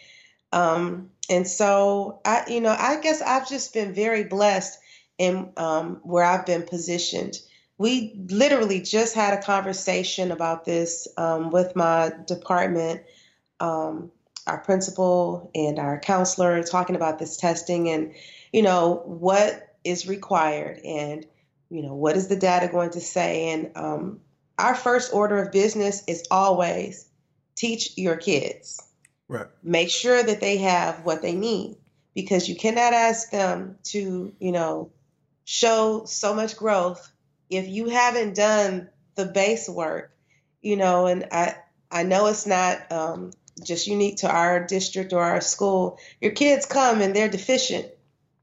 [0.51, 4.79] Um, and so I, you know, I guess I've just been very blessed
[5.17, 7.39] in um, where I've been positioned
[7.81, 13.01] we literally just had a conversation about this um, with my department,
[13.59, 14.11] um,
[14.45, 18.13] our principal and our counselor, talking about this testing and,
[18.53, 21.25] you know, what is required and,
[21.69, 23.49] you know, what is the data going to say?
[23.49, 24.19] And um,
[24.57, 27.07] our first order of business is always
[27.55, 28.81] teach your kids.
[29.27, 29.47] Right.
[29.63, 31.77] Make sure that they have what they need
[32.13, 34.91] because you cannot ask them to, you know,
[35.45, 37.11] show so much growth
[37.49, 40.15] if you haven't done the base work,
[40.61, 41.55] you know, and I
[41.91, 43.31] I know it's not um,
[43.63, 45.99] just unique to our district or our school.
[46.21, 47.87] Your kids come and they're deficient,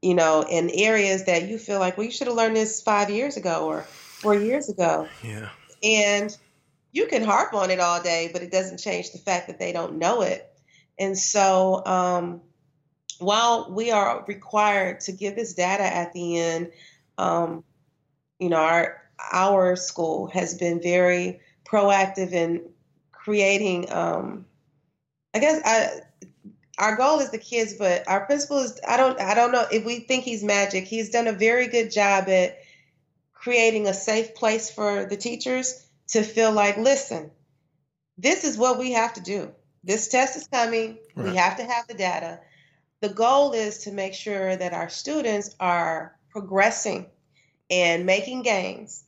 [0.01, 3.09] you know, in areas that you feel like, well, you should have learned this five
[3.09, 5.07] years ago or four years ago.
[5.23, 5.49] Yeah.
[5.83, 6.35] And
[6.91, 9.71] you can harp on it all day, but it doesn't change the fact that they
[9.71, 10.49] don't know it.
[10.97, 12.41] And so, um,
[13.19, 16.71] while we are required to give this data at the end,
[17.17, 17.63] um,
[18.39, 19.01] you know, our
[19.33, 22.69] our school has been very proactive in
[23.11, 23.91] creating.
[23.91, 24.45] Um,
[25.33, 26.01] I guess I,
[26.79, 29.85] our goal is the kids, but our principal is I don't I don't know if
[29.85, 30.85] we think he's magic.
[30.85, 32.59] He's done a very good job at
[33.33, 37.31] creating a safe place for the teachers to feel like, listen,
[38.17, 39.51] this is what we have to do.
[39.83, 40.97] This test is coming.
[41.15, 41.31] Right.
[41.31, 42.39] We have to have the data.
[43.01, 47.07] The goal is to make sure that our students are progressing
[47.69, 49.03] and making gains.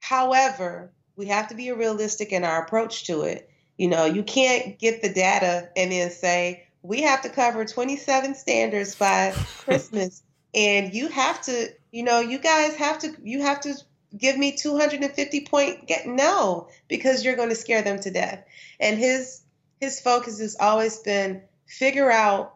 [0.00, 3.50] However, we have to be realistic in our approach to it.
[3.76, 8.34] You know, you can't get the data and then say, we have to cover 27
[8.34, 9.32] standards by
[9.64, 10.22] Christmas.
[10.54, 13.74] and you have to, you know, you guys have to, you have to
[14.16, 18.44] give me 250 point get no because you're going to scare them to death.
[18.80, 19.42] And his
[19.80, 22.54] his focus has always been figure out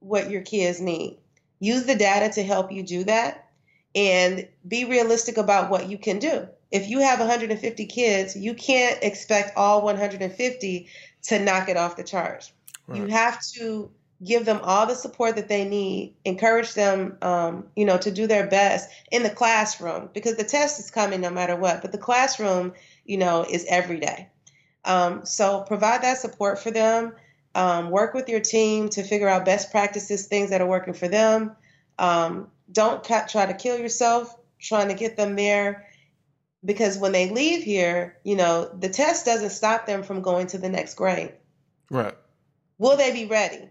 [0.00, 1.18] what your kids need.
[1.58, 3.48] Use the data to help you do that
[3.94, 6.46] and be realistic about what you can do.
[6.70, 10.88] If you have 150 kids you can't expect all 150
[11.22, 12.52] to knock it off the charts
[12.90, 13.00] right.
[13.00, 13.90] you have to
[14.22, 18.26] give them all the support that they need, encourage them, um, you know, to do
[18.26, 21.80] their best in the classroom because the test is coming no matter what.
[21.80, 22.74] But the classroom,
[23.06, 24.28] you know, is every day.
[24.84, 27.14] Um, so provide that support for them.
[27.54, 31.08] Um, work with your team to figure out best practices, things that are working for
[31.08, 31.56] them.
[31.98, 35.86] Um, don't try to kill yourself trying to get them there
[36.64, 40.58] because when they leave here, you know, the test doesn't stop them from going to
[40.58, 41.32] the next grade.
[41.90, 42.14] Right.
[42.80, 43.68] Will they be ready?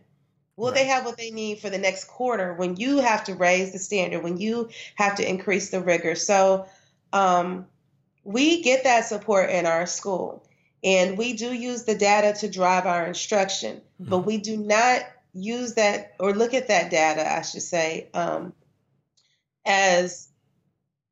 [0.55, 0.75] Will right.
[0.75, 3.79] they have what they need for the next quarter when you have to raise the
[3.79, 6.13] standard, when you have to increase the rigor?
[6.13, 6.67] So
[7.11, 7.65] um,
[8.23, 10.45] we get that support in our school.
[10.83, 14.11] And we do use the data to drive our instruction, mm-hmm.
[14.11, 15.01] but we do not
[15.33, 18.53] use that or look at that data, I should say, um,
[19.65, 20.29] as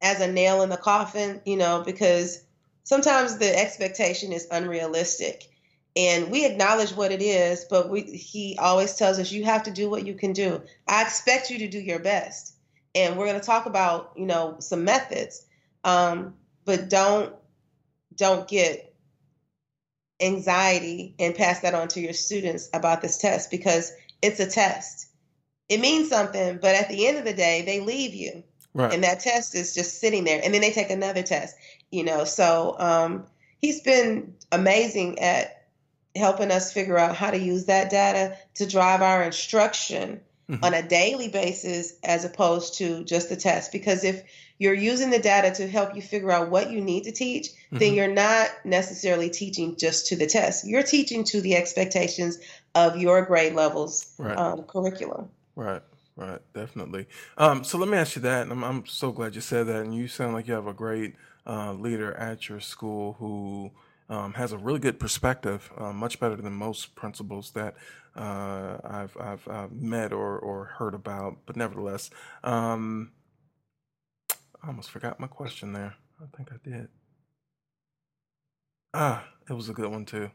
[0.04, 2.44] as a nail in the coffin, you know, because
[2.84, 5.50] sometimes the expectation is unrealistic
[5.98, 9.72] and we acknowledge what it is but we, he always tells us you have to
[9.72, 10.62] do what you can do.
[10.88, 12.54] I expect you to do your best.
[12.94, 15.46] And we're going to talk about you know some methods.
[15.84, 16.36] Um,
[16.66, 17.34] but don't
[18.16, 18.94] don't get
[20.22, 23.92] anxiety and pass that on to your students about this test because
[24.22, 25.08] it's a test.
[25.68, 28.44] It means something but at the end of the day they leave you.
[28.74, 28.94] Right.
[28.94, 30.40] and that test is just sitting there.
[30.44, 31.56] And then they take another test
[31.90, 32.24] you know.
[32.24, 33.26] So um,
[33.60, 35.57] he's been amazing at
[36.18, 40.64] helping us figure out how to use that data to drive our instruction mm-hmm.
[40.64, 43.72] on a daily basis as opposed to just the test.
[43.72, 44.24] Because if
[44.60, 47.78] you're using the data to help you figure out what you need to teach, mm-hmm.
[47.78, 50.68] then you're not necessarily teaching just to the test.
[50.68, 52.40] You're teaching to the expectations
[52.76, 54.38] of your grade levels right.
[54.38, 55.30] um, curriculum.
[55.56, 55.82] Right.
[56.16, 57.06] Right, definitely.
[57.38, 59.84] Um, so let me ask you that, and I'm, I'm so glad you said that.
[59.84, 61.14] And you sound like you have a great
[61.46, 63.70] uh, leader at your school who
[64.10, 67.76] um, has a really good perspective, uh, much better than most principals that
[68.16, 71.38] uh, I've, I've, I've, met or, or heard about.
[71.46, 72.10] But nevertheless,
[72.44, 73.12] um,
[74.64, 75.96] I almost forgot my question there.
[76.22, 76.88] I think I did.
[78.94, 80.32] Ah, it was a good one too.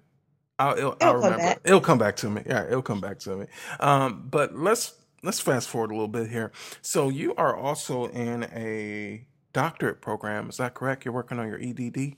[0.59, 1.61] I'll, it'll, it'll I'll remember.
[1.65, 2.43] It'll come back to me.
[2.47, 3.47] Yeah, it'll come back to me.
[3.81, 6.53] Um, but let's let's fast forward a little bit here.
[6.83, 10.49] So you are also in a doctorate program.
[10.51, 11.05] Is that correct?
[11.05, 12.17] You're working on your EDD.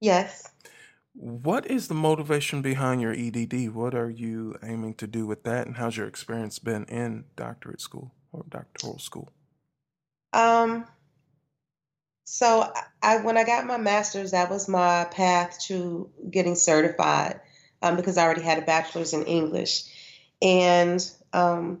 [0.00, 0.48] Yes.
[1.14, 3.74] What is the motivation behind your EDD?
[3.74, 7.80] What are you aiming to do with that, and how's your experience been in doctorate
[7.80, 9.28] school or doctoral school?
[10.32, 10.86] Um,
[12.24, 12.72] so
[13.02, 17.40] I when I got my master's, that was my path to getting certified
[17.82, 19.84] um, because I already had a bachelor's in English,
[20.40, 21.80] and um,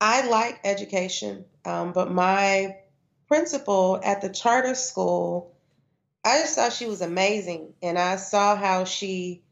[0.00, 2.76] I like education, um, but my
[3.28, 5.57] principal at the charter school
[6.24, 9.42] I just thought she was amazing, and I saw how she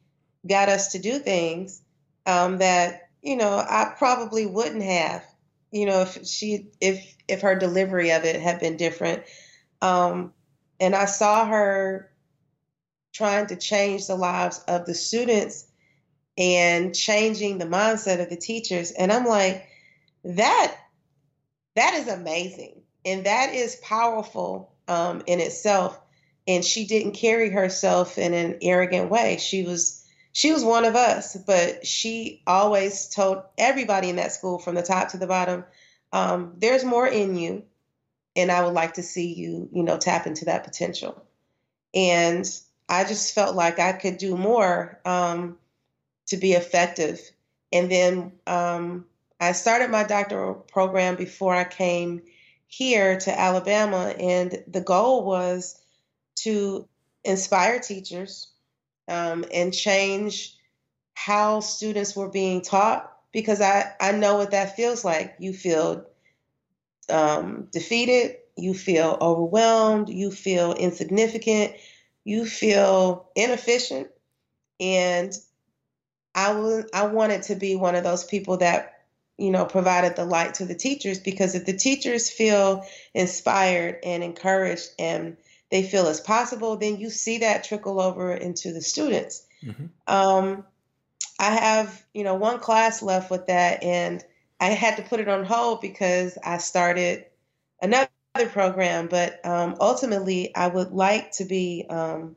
[0.46, 1.82] got us to do things
[2.26, 5.24] um, that you know I probably wouldn't have,
[5.70, 9.22] you know, if she if if her delivery of it had been different.
[9.82, 10.32] Um,
[10.80, 12.10] and I saw her
[13.12, 15.66] trying to change the lives of the students
[16.36, 18.90] and changing the mindset of the teachers.
[18.90, 19.66] And I'm like,
[20.24, 20.76] that
[21.76, 25.98] that is amazing and that is powerful um, in itself.
[26.47, 29.38] And she didn't carry herself in an arrogant way.
[29.38, 34.59] She was she was one of us, but she always told everybody in that school,
[34.59, 35.64] from the top to the bottom,
[36.12, 37.64] um, "There's more in you,
[38.36, 41.24] and I would like to see you, you know, tap into that potential."
[41.94, 42.47] And
[42.88, 45.59] I just felt like I could do more um,
[46.26, 47.20] to be effective.
[47.72, 49.07] And then um,
[49.40, 52.22] I started my doctoral program before I came
[52.68, 55.80] here to Alabama, and the goal was
[56.37, 56.89] to
[57.24, 58.49] inspire teachers
[59.09, 60.57] um, and change
[61.14, 65.37] how students were being taught because I, I know what that feels like.
[65.39, 66.07] You feel
[67.11, 71.74] um, defeated, you feel overwhelmed, you feel insignificant,
[72.24, 74.09] you feel inefficient.
[74.80, 75.32] And
[76.34, 78.93] I, w- I wanted to be one of those people that,
[79.39, 82.84] you know, provided the light to the teachers because if the teachers feel
[83.14, 85.37] inspired and encouraged and
[85.70, 89.46] they feel it's possible, then you see that trickle over into the students.
[89.64, 89.86] Mm-hmm.
[90.06, 90.64] Um,
[91.38, 94.24] I have, you know, one class left with that, and
[94.60, 97.26] I had to put it on hold because I started
[97.82, 98.08] another
[98.52, 99.08] program.
[99.08, 102.36] But um, ultimately, I would like to be um,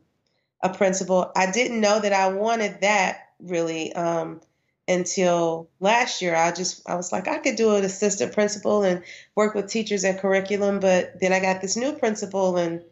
[0.62, 1.32] a principal.
[1.36, 4.42] I didn't know that I wanted that really um,
[4.88, 6.36] until last year.
[6.36, 9.04] I just I was like I could do an assistant principal and
[9.36, 12.84] work with teachers and curriculum, but then I got this new principal and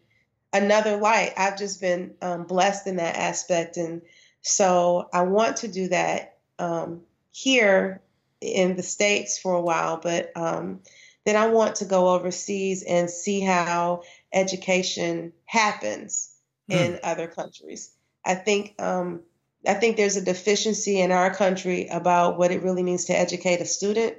[0.53, 1.33] another light.
[1.37, 4.01] I've just been um, blessed in that aspect, and
[4.41, 8.01] so I want to do that um, here
[8.41, 10.81] in the states for a while, but um,
[11.25, 16.33] then I want to go overseas and see how education happens
[16.69, 16.75] mm.
[16.75, 17.91] in other countries.
[18.25, 19.21] I think um,
[19.67, 23.61] I think there's a deficiency in our country about what it really means to educate
[23.61, 24.17] a student.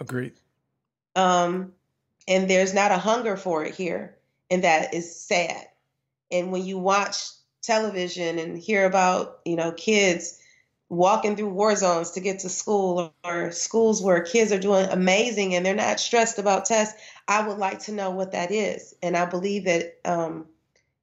[0.00, 0.32] Agreed.
[1.14, 1.72] Um,
[2.26, 4.16] and there's not a hunger for it here
[4.52, 5.66] and that is sad.
[6.30, 7.16] And when you watch
[7.62, 10.38] television and hear about, you know, kids
[10.90, 15.54] walking through war zones to get to school or schools where kids are doing amazing
[15.54, 18.94] and they're not stressed about tests, I would like to know what that is.
[19.02, 20.44] And I believe that um,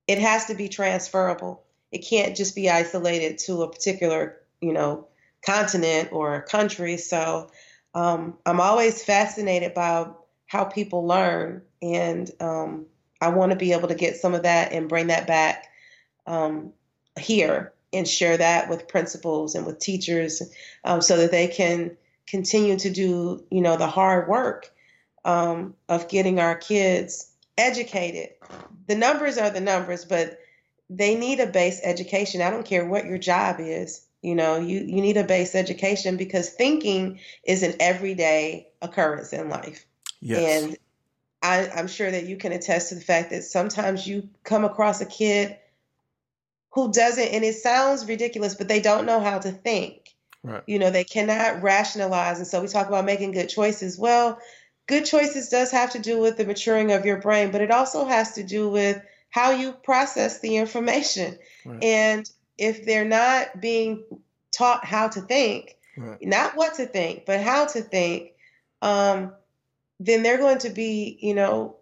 [0.07, 1.63] it has to be transferable.
[1.91, 5.07] It can't just be isolated to a particular, you know,
[5.43, 6.97] continent or country.
[6.97, 7.49] So
[7.95, 10.05] um, I'm always fascinated by
[10.45, 12.85] how people learn and um,
[13.21, 15.67] I want to be able to get some of that and bring that back
[16.25, 16.73] um,
[17.19, 20.41] here and share that with principals and with teachers
[20.83, 21.97] um, so that they can
[22.27, 24.71] continue to do, you know, the hard work
[25.25, 28.29] um, of getting our kids educated.
[28.87, 30.39] The numbers are the numbers, but
[30.89, 32.41] they need a base education.
[32.41, 34.05] I don't care what your job is.
[34.21, 39.49] You know, you, you need a base education because thinking is an everyday occurrence in
[39.49, 39.85] life.
[40.19, 40.63] Yes.
[40.63, 40.77] And
[41.41, 45.01] I, am sure that you can attest to the fact that sometimes you come across
[45.01, 45.57] a kid
[46.71, 50.15] who doesn't, and it sounds ridiculous, but they don't know how to think.
[50.43, 50.63] Right.
[50.67, 52.37] You know, they cannot rationalize.
[52.37, 53.97] And so we talk about making good choices.
[53.97, 54.39] Well,
[54.87, 58.05] good choices does have to do with the maturing of your brain, but it also
[58.05, 61.37] has to do with how you process the information.
[61.65, 61.83] Right.
[61.83, 64.03] And if they're not being
[64.51, 66.17] taught how to think, right.
[66.21, 68.31] not what to think, but how to think,
[68.81, 69.33] um,
[69.99, 71.75] then they're going to be, you know,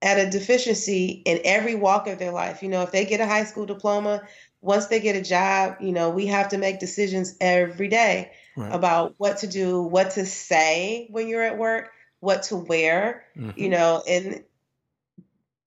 [0.00, 2.62] at a deficiency in every walk of their life.
[2.62, 4.22] You know, if they get a high school diploma,
[4.60, 8.72] once they get a job, you know, we have to make decisions every day right.
[8.72, 11.90] about what to do, what to say when you're at work,
[12.20, 13.58] what to wear, mm-hmm.
[13.58, 14.44] you know, and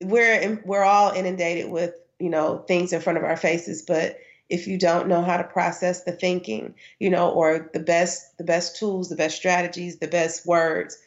[0.02, 4.18] we're we're all inundated with, you know, things in front of our faces, but
[4.50, 8.44] if you don't know how to process the thinking, you know, or the best the
[8.44, 10.98] best tools, the best strategies, the best words,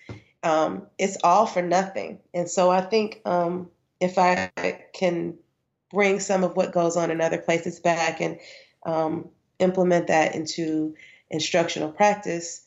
[0.44, 2.20] um, it's all for nothing.
[2.34, 4.50] And so I think um, if I
[4.92, 5.38] can
[5.90, 8.38] bring some of what goes on in other places back and
[8.84, 10.94] um, implement that into
[11.30, 12.64] instructional practice,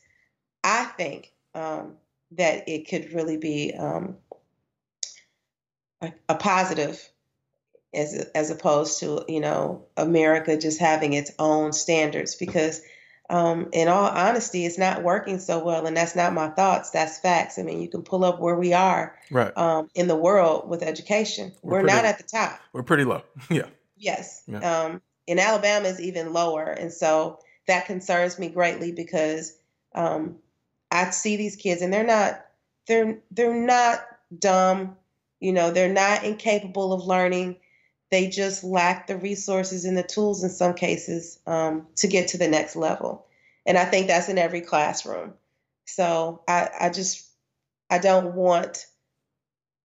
[0.64, 1.94] I think um,
[2.32, 4.16] that it could really be um,
[6.02, 7.08] a, a positive
[7.94, 12.82] as as opposed to you know America just having its own standards because
[13.30, 16.90] um, in all honesty, it's not working so well, and that's not my thoughts.
[16.90, 17.58] That's facts.
[17.58, 19.56] I mean, you can pull up where we are right.
[19.56, 21.52] um, in the world with education.
[21.62, 22.60] We're, we're pretty, not at the top.
[22.72, 23.22] We're pretty low.
[23.50, 23.66] yeah.
[23.96, 24.42] Yes.
[24.46, 24.58] Yeah.
[24.60, 29.54] Um, in Alabama is even lower, and so that concerns me greatly because
[29.94, 30.36] um,
[30.90, 32.46] I see these kids, and they're not
[32.86, 34.06] they're they're not
[34.36, 34.96] dumb.
[35.38, 37.56] You know, they're not incapable of learning.
[38.10, 42.38] They just lack the resources and the tools in some cases um, to get to
[42.38, 43.26] the next level.
[43.66, 45.34] And I think that's in every classroom.
[45.86, 47.26] So I, I just,
[47.90, 48.86] I don't want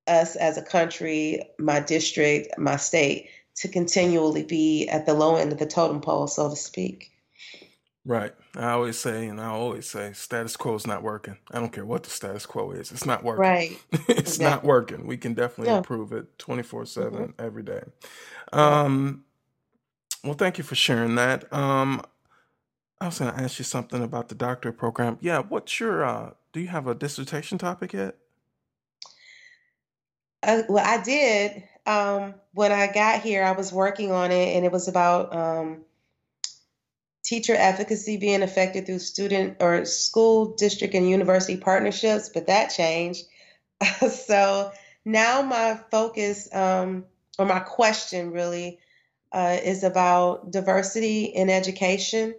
[0.07, 5.51] us as a country, my district, my state, to continually be at the low end
[5.51, 7.11] of the totem pole, so to speak.
[8.05, 8.33] Right.
[8.57, 11.37] I always say, and I always say, status quo is not working.
[11.51, 12.91] I don't care what the status quo is.
[12.91, 13.41] It's not working.
[13.41, 13.79] Right.
[14.09, 14.45] it's Exactly.
[14.45, 15.07] not working.
[15.07, 15.77] We can definitely No.
[15.77, 17.33] improve it 24 7 Mhm.
[17.39, 17.83] every day.
[18.53, 19.25] Um,
[20.23, 21.51] well, thank you for sharing that.
[21.53, 22.03] Um,
[23.01, 25.17] I was going to ask you something about the doctorate program.
[25.21, 25.39] Yeah.
[25.39, 28.17] What's your, uh, do you have a dissertation topic yet?
[30.43, 31.63] Uh, well, I did.
[31.85, 35.85] Um, when I got here, I was working on it, and it was about um,
[37.33, 43.25] teacher efficacy being affected through student or school, district, and university partnerships, but that changed.
[44.11, 44.71] so
[45.03, 47.05] now my focus, um,
[47.39, 48.77] or my question really,
[49.31, 52.35] uh, is about diversity in education.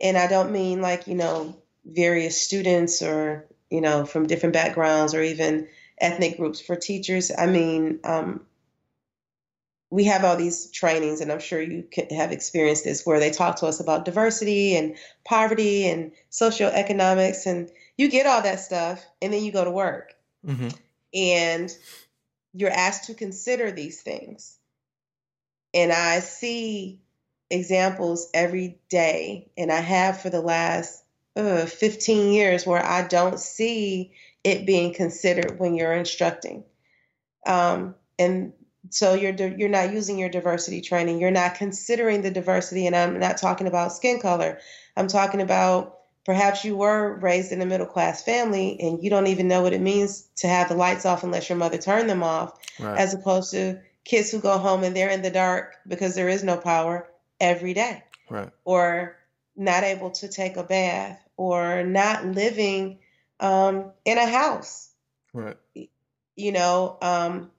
[0.00, 5.12] And I don't mean like, you know, various students or, you know, from different backgrounds
[5.12, 5.68] or even
[6.00, 7.30] ethnic groups for teachers.
[7.36, 8.40] I mean, um,
[9.90, 13.30] we have all these trainings, and I'm sure you can have experienced this, where they
[13.30, 19.04] talk to us about diversity and poverty and socioeconomics, and you get all that stuff,
[19.22, 20.14] and then you go to work,
[20.46, 20.68] Mm-hmm.
[21.14, 21.74] and
[22.52, 24.58] you're asked to consider these things.
[25.72, 27.00] And I see
[27.50, 31.02] examples every day, and I have for the last
[31.36, 34.12] uh, 15 years, where I don't see
[34.44, 36.64] it being considered when you're instructing.
[37.46, 38.52] Um, and
[38.90, 41.20] so you're you're not using your diversity training.
[41.20, 44.58] You're not considering the diversity, and I'm not talking about skin color.
[44.96, 49.26] I'm talking about perhaps you were raised in a middle class family and you don't
[49.26, 52.22] even know what it means to have the lights off unless your mother turned them
[52.22, 52.98] off, Right.
[52.98, 56.42] as opposed to kids who go home and they're in the dark because there is
[56.42, 57.08] no power
[57.40, 58.50] every day right.
[58.64, 59.16] or
[59.56, 62.98] not able to take a bath or not living
[63.40, 64.90] um, in a house
[65.32, 65.56] Right.
[66.36, 67.50] you know um,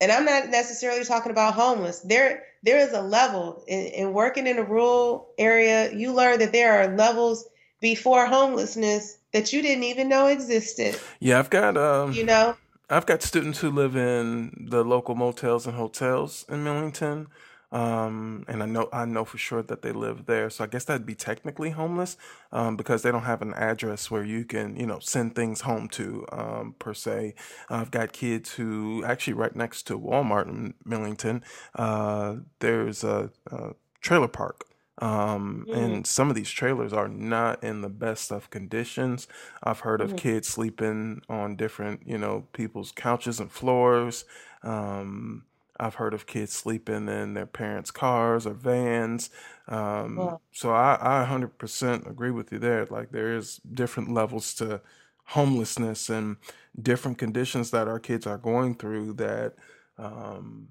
[0.00, 2.00] and i'm not necessarily talking about homeless.
[2.00, 6.52] There there is a level in, in working in a rural area you learn that
[6.52, 7.46] there are levels
[7.80, 10.98] before homelessness that you didn't even know existed.
[11.20, 11.38] Yeah.
[11.38, 12.56] I've got, um, you know?
[12.90, 17.28] I've got students who live in the local motels and hotels in Millington,
[17.70, 20.48] um, and I know I know for sure that they live there.
[20.48, 22.16] So I guess that'd be technically homeless
[22.50, 25.88] um, because they don't have an address where you can, you know, send things home
[25.90, 27.34] to um, per se.
[27.68, 31.44] I've got kids who actually right next to Walmart in Millington.
[31.74, 34.64] Uh, there's a, a trailer park.
[35.00, 39.28] Um, and some of these trailers are not in the best of conditions.
[39.62, 44.24] I've heard of kids sleeping on different, you know, people's couches and floors.
[44.64, 45.44] Um,
[45.80, 49.30] I've heard of kids sleeping in their parents' cars or vans.
[49.68, 52.86] Um, so I, I 100% agree with you there.
[52.86, 54.80] Like there is different levels to
[55.26, 56.36] homelessness and
[56.80, 59.54] different conditions that our kids are going through that,
[59.98, 60.68] um,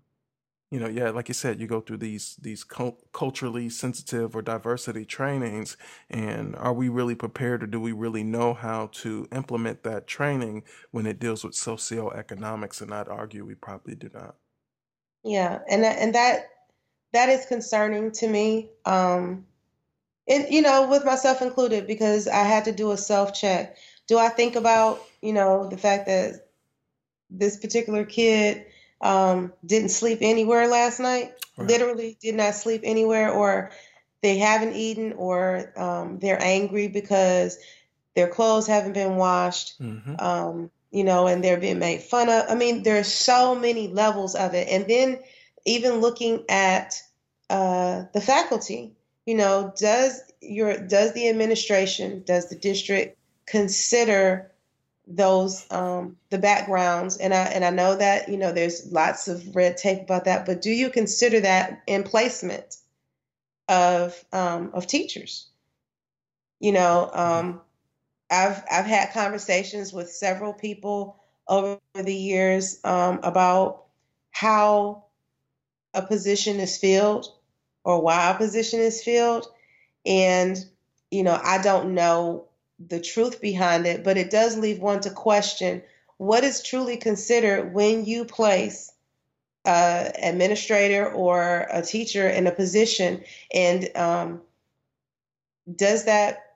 [0.71, 5.05] you know, yeah, like you said, you go through these these culturally sensitive or diversity
[5.05, 5.77] trainings,
[6.09, 10.63] and are we really prepared, or do we really know how to implement that training
[10.91, 12.81] when it deals with socioeconomics?
[12.81, 14.35] And I'd argue we probably do not.
[15.27, 16.49] Yeah, and and that
[17.11, 18.69] that is concerning to me.
[18.85, 19.45] Um,
[20.27, 23.77] and you know, with myself included, because I had to do a self check.
[24.07, 26.47] Do I think about you know the fact that
[27.29, 28.65] this particular kid
[29.01, 31.33] um, didn't sleep anywhere last night?
[31.57, 31.67] Right.
[31.67, 33.71] Literally did not sleep anywhere, or
[34.21, 37.57] they haven't eaten, or um, they're angry because
[38.15, 42.45] their clothes haven't been washed hmm um, you know, and they're being made fun of.
[42.49, 44.67] I mean, there's so many levels of it.
[44.67, 45.19] And then
[45.63, 46.99] even looking at
[47.51, 48.93] uh, the faculty,
[49.27, 54.51] you know, does your does the administration, does the district consider
[55.05, 57.17] those um, the backgrounds?
[57.17, 60.47] And I and I know that you know there's lots of red tape about that,
[60.47, 62.75] but do you consider that in placement
[63.69, 65.47] of um, of teachers?
[66.59, 67.61] You know, um,
[68.29, 71.17] I've I've had conversations with several people
[71.47, 73.85] over the years um, about
[74.31, 75.05] how
[75.93, 77.27] a position is filled
[77.83, 79.47] or why a position is filled,
[80.05, 80.57] and
[81.09, 82.45] you know I don't know
[82.87, 85.81] the truth behind it, but it does leave one to question
[86.17, 88.91] what is truly considered when you place
[89.65, 93.23] a administrator or a teacher in a position,
[93.53, 94.41] and um,
[95.75, 96.46] does that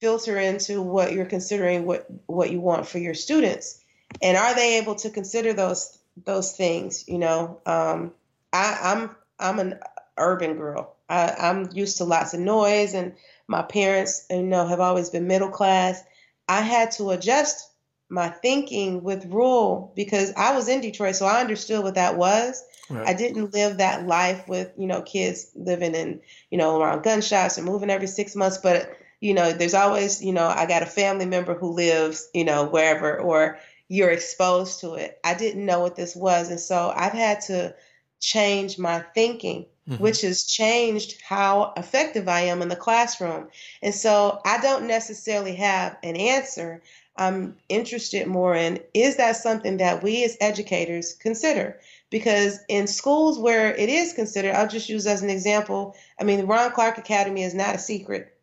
[0.00, 3.82] filter into what you're considering what what you want for your students
[4.22, 7.06] and are they able to consider those those things.
[7.08, 8.12] You know, um,
[8.52, 9.78] I, I'm I'm an
[10.16, 10.96] urban girl.
[11.08, 13.14] I, I'm used to lots of noise, and
[13.46, 16.02] my parents, you know, have always been middle class.
[16.48, 17.70] I had to adjust
[18.10, 22.64] my thinking with rural because I was in Detroit, so I understood what that was.
[22.90, 23.08] Right.
[23.08, 27.58] I didn't live that life with, you know, kids living in, you know, around gunshots
[27.58, 28.56] and moving every six months.
[28.56, 32.44] But, you know, there's always, you know, I got a family member who lives, you
[32.44, 33.58] know, wherever, or
[33.88, 35.18] you're exposed to it.
[35.24, 36.50] I didn't know what this was.
[36.50, 37.74] And so I've had to
[38.20, 40.02] change my thinking, mm-hmm.
[40.02, 43.48] which has changed how effective I am in the classroom.
[43.82, 46.82] And so I don't necessarily have an answer.
[47.16, 51.80] I'm interested more in is that something that we as educators consider?
[52.10, 55.94] because in schools where it is considered, I'll just use as an example.
[56.20, 58.34] I mean, the Ron Clark Academy is not a secret.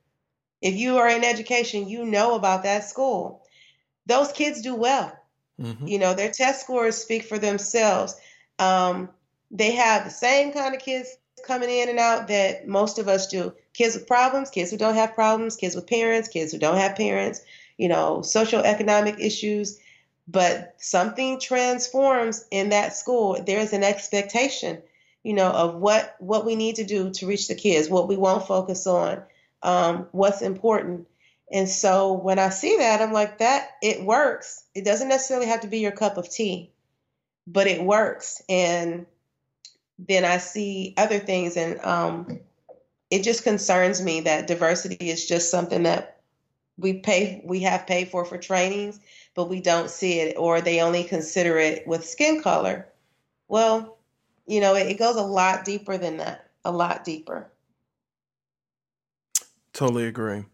[0.62, 3.43] If you are in education, you know about that school.
[4.06, 5.18] Those kids do well.
[5.60, 5.88] Mm-hmm.
[5.88, 8.16] You know, their test scores speak for themselves.
[8.60, 9.10] Um,
[9.51, 13.28] they have the same kind of kids coming in and out that most of us
[13.28, 13.53] do.
[13.74, 16.95] Kids with problems, kids who don't have problems, kids with parents, kids who don't have
[16.95, 17.41] parents,
[17.78, 19.80] you know, social economic issues
[20.28, 24.82] but something transforms in that school there's an expectation
[25.24, 28.18] you know of what what we need to do to reach the kids what we
[28.18, 29.22] won't focus on
[29.66, 31.07] um, what's important
[31.51, 35.61] and so when i see that i'm like that it works it doesn't necessarily have
[35.61, 36.72] to be your cup of tea
[37.47, 39.05] but it works and
[39.99, 42.39] then i see other things and um,
[43.11, 46.22] it just concerns me that diversity is just something that
[46.78, 48.99] we pay we have paid for for trainings
[49.36, 52.88] but we don't see it, or they only consider it with skin color.
[53.47, 53.97] Well,
[54.47, 57.51] you know, it, it goes a lot deeper than that, a lot deeper.
[59.76, 60.45] Totally agree.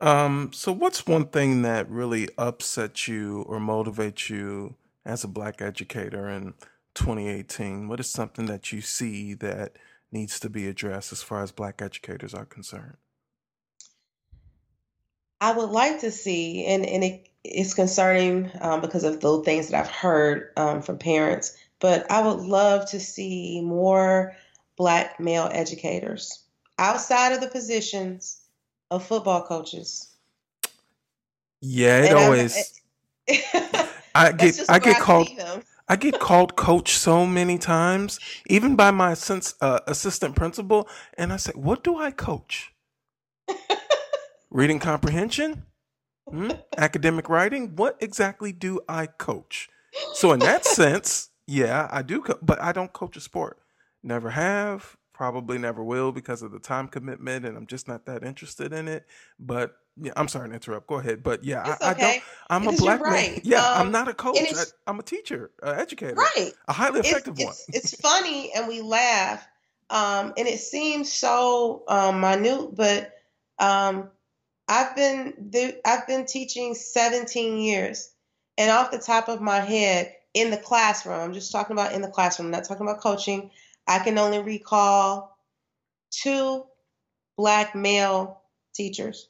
[0.00, 5.60] Um, so, what's one thing that really upsets you or motivates you as a black
[5.60, 6.54] educator in
[6.94, 7.86] 2018?
[7.86, 9.76] What is something that you see that
[10.10, 12.96] needs to be addressed as far as black educators are concerned?
[15.42, 19.68] I would like to see, and, and it, it's concerning um, because of the things
[19.68, 24.34] that I've heard um, from parents, but I would love to see more
[24.78, 26.42] black male educators
[26.78, 28.40] outside of the positions
[28.90, 30.10] of football coaches.
[31.60, 32.80] Yeah, it and always.
[34.14, 35.28] I get I get I called
[35.88, 38.18] I get called coach so many times,
[38.48, 42.72] even by my sense, uh, assistant principal, and I say, "What do I coach?"
[44.50, 45.64] Reading comprehension?
[46.28, 46.50] Hmm?
[46.76, 47.76] Academic writing?
[47.76, 49.68] What exactly do I coach?
[50.14, 53.58] So in that sense, yeah, I do, co- but I don't coach a sport.
[54.02, 58.22] Never have, probably never will because of the time commitment, and I'm just not that
[58.22, 59.06] interested in it.
[59.40, 60.86] But yeah, I'm sorry to interrupt.
[60.88, 61.22] Go ahead.
[61.22, 62.04] But yeah, I, okay.
[62.04, 62.22] I, don't.
[62.50, 63.32] I'm because a black right.
[63.32, 63.40] man.
[63.42, 64.36] Yeah, um, I'm not a coach.
[64.38, 66.14] I, am a teacher, an educator.
[66.14, 66.52] Right.
[66.68, 67.54] A highly effective it's, one.
[67.68, 69.48] It's, it's funny, and we laugh,
[69.88, 73.14] um, and it seems so um, minute, but
[73.58, 74.10] um,
[74.68, 75.32] I've been
[75.86, 78.10] I've been teaching 17 years,
[78.58, 82.02] and off the top of my head, in the classroom, I'm just talking about in
[82.02, 82.48] the classroom.
[82.48, 83.50] I'm not talking about coaching.
[83.86, 85.38] I can only recall
[86.10, 86.64] two
[87.36, 88.40] black male
[88.74, 89.28] teachers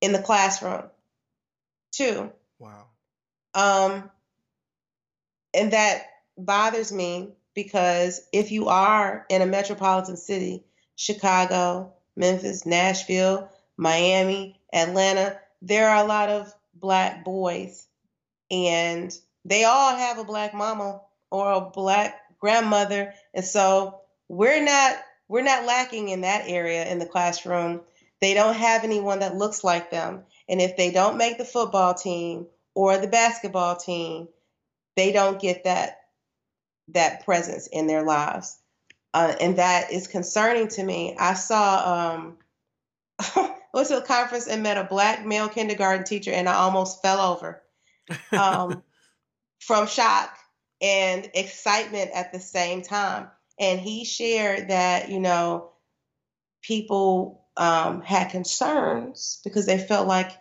[0.00, 0.84] in the classroom.
[1.92, 2.32] Two.
[2.58, 2.86] Wow.
[3.54, 4.10] Um,
[5.52, 10.64] and that bothers me because if you are in a metropolitan city,
[10.96, 17.86] Chicago, Memphis, Nashville, Miami, Atlanta, there are a lot of black boys,
[18.50, 24.98] and they all have a black mama or a black grandmother, and so we're not
[25.28, 27.80] we're not lacking in that area in the classroom.
[28.20, 31.94] They don't have anyone that looks like them, and if they don't make the football
[31.94, 34.28] team or the basketball team,
[34.94, 36.00] they don't get that
[36.88, 38.58] that presence in their lives,
[39.14, 41.16] uh, and that is concerning to me.
[41.18, 42.18] I saw
[43.34, 47.00] um, went to a conference and met a black male kindergarten teacher, and I almost
[47.00, 47.62] fell over
[48.32, 48.82] um,
[49.60, 50.36] from shock
[50.80, 53.28] and excitement at the same time.
[53.58, 55.70] And he shared that, you know,
[56.62, 60.32] people um, had concerns because they felt like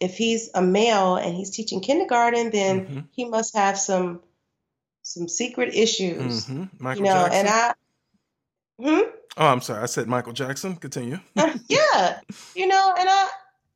[0.00, 3.00] if he's a male and he's teaching kindergarten, then mm-hmm.
[3.12, 4.20] he must have some
[5.02, 6.46] some secret issues.
[6.46, 6.88] Mm-hmm.
[6.88, 7.38] you know, Jackson.
[7.38, 7.74] and I.
[8.80, 9.10] Hmm?
[9.36, 9.82] Oh, I'm sorry.
[9.82, 10.76] I said Michael Jackson.
[10.76, 11.20] Continue.
[11.68, 12.20] yeah,
[12.54, 13.28] you know, and I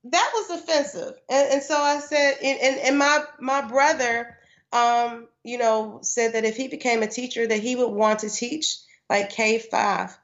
[0.05, 4.37] that was offensive, and, and so I said, and, and, and my my brother,
[4.73, 8.31] um, you know, said that if he became a teacher, that he would want to
[8.31, 8.77] teach
[9.09, 10.17] like K five.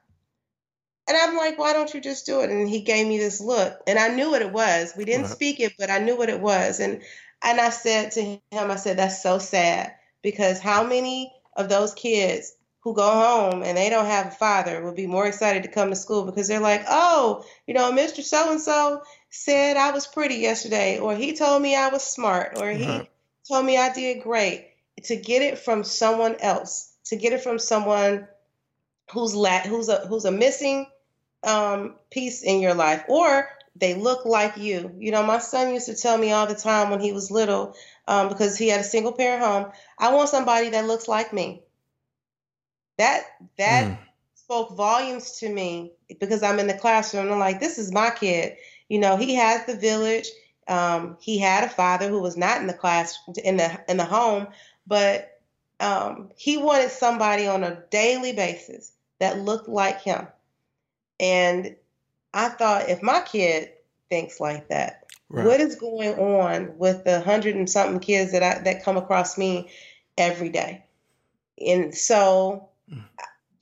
[1.09, 2.51] And I'm like, why don't you just do it?
[2.51, 4.95] And he gave me this look, and I knew what it was.
[4.97, 6.81] We didn't speak it, but I knew what it was.
[6.81, 7.03] And
[7.43, 11.95] and I said to him, I said, that's so sad because how many of those
[11.95, 15.71] kids who go home and they don't have a father would be more excited to
[15.71, 18.23] come to school because they're like, oh, you know, Mr.
[18.23, 22.53] So and so said I was pretty yesterday, or he told me I was smart,
[22.57, 23.09] or he Right.
[23.49, 24.74] told me I did great.
[25.03, 28.27] To get it from someone else, to get it from someone
[29.13, 30.87] who's la- who's a who's a missing
[31.43, 34.95] um, piece in your life, or they look like you.
[34.99, 37.75] You know, my son used to tell me all the time when he was little,
[38.07, 39.73] um, because he had a single parent home.
[39.99, 41.63] I want somebody that looks like me.
[42.99, 43.25] That
[43.59, 43.99] that Mm.
[44.35, 47.31] spoke volumes to me because I'm in the classroom.
[47.33, 48.57] I'm like, this is my kid.
[48.89, 50.29] You know, he has the village.
[50.69, 54.05] Um, he had a father who was not in the class in the in the
[54.05, 54.49] home,
[54.87, 55.41] but
[55.81, 60.27] um, he wanted somebody on a daily basis that looked like him.
[61.21, 61.77] And
[62.33, 63.71] I thought, if my kid
[64.11, 65.47] thinks like that, Right.
[65.47, 69.39] what is going on with the hundred and something kids that I, that come across
[69.39, 69.71] me
[70.17, 70.85] every day?
[71.65, 73.03] And so Mm.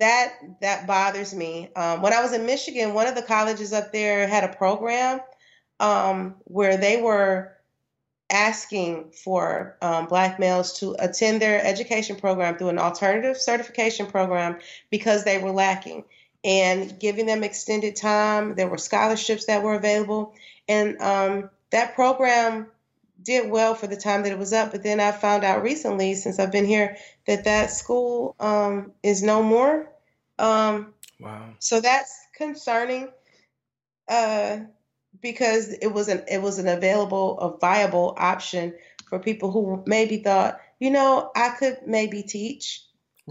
[0.01, 1.71] that that bothers me.
[1.77, 5.21] Um, when I was in Michigan, one of the colleges up there had a program
[5.79, 7.57] um, where they were
[8.31, 14.59] asking for um, black males to attend their education program through an alternative certification program
[14.91, 16.05] because they were lacking
[16.45, 18.55] and giving them extended time.
[18.55, 20.35] There were scholarships that were available,
[20.69, 22.69] and um, that program
[23.23, 24.73] did well for the time that it was up.
[24.73, 26.97] But then I found out recently, since I've been here,
[27.27, 29.91] that that school um, is no more.
[30.39, 31.51] Um, Wow.
[31.61, 33.09] so that's concerning
[34.09, 34.59] uh,
[35.23, 38.75] because it was an it was an available, a viable option
[39.09, 42.85] for people who maybe thought, you know, I could maybe teach.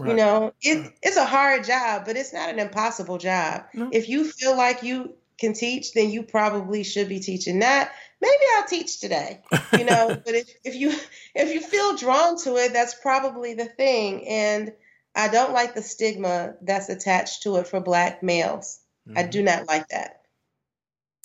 [0.04, 3.66] You know, it, it's a hard job, but it's not an impossible job.
[3.74, 3.88] No.
[3.92, 7.58] If you feel like you can teach, then you probably should be teaching.
[7.58, 7.88] Not
[8.20, 10.20] maybe I'll teach today, you know.
[10.24, 10.90] but if, if you
[11.34, 14.26] if you feel drawn to it, that's probably the thing.
[14.26, 14.72] And
[15.14, 18.80] I don't like the stigma that's attached to it for black males.
[19.14, 19.30] I Mhm.
[19.30, 20.21] do not like that.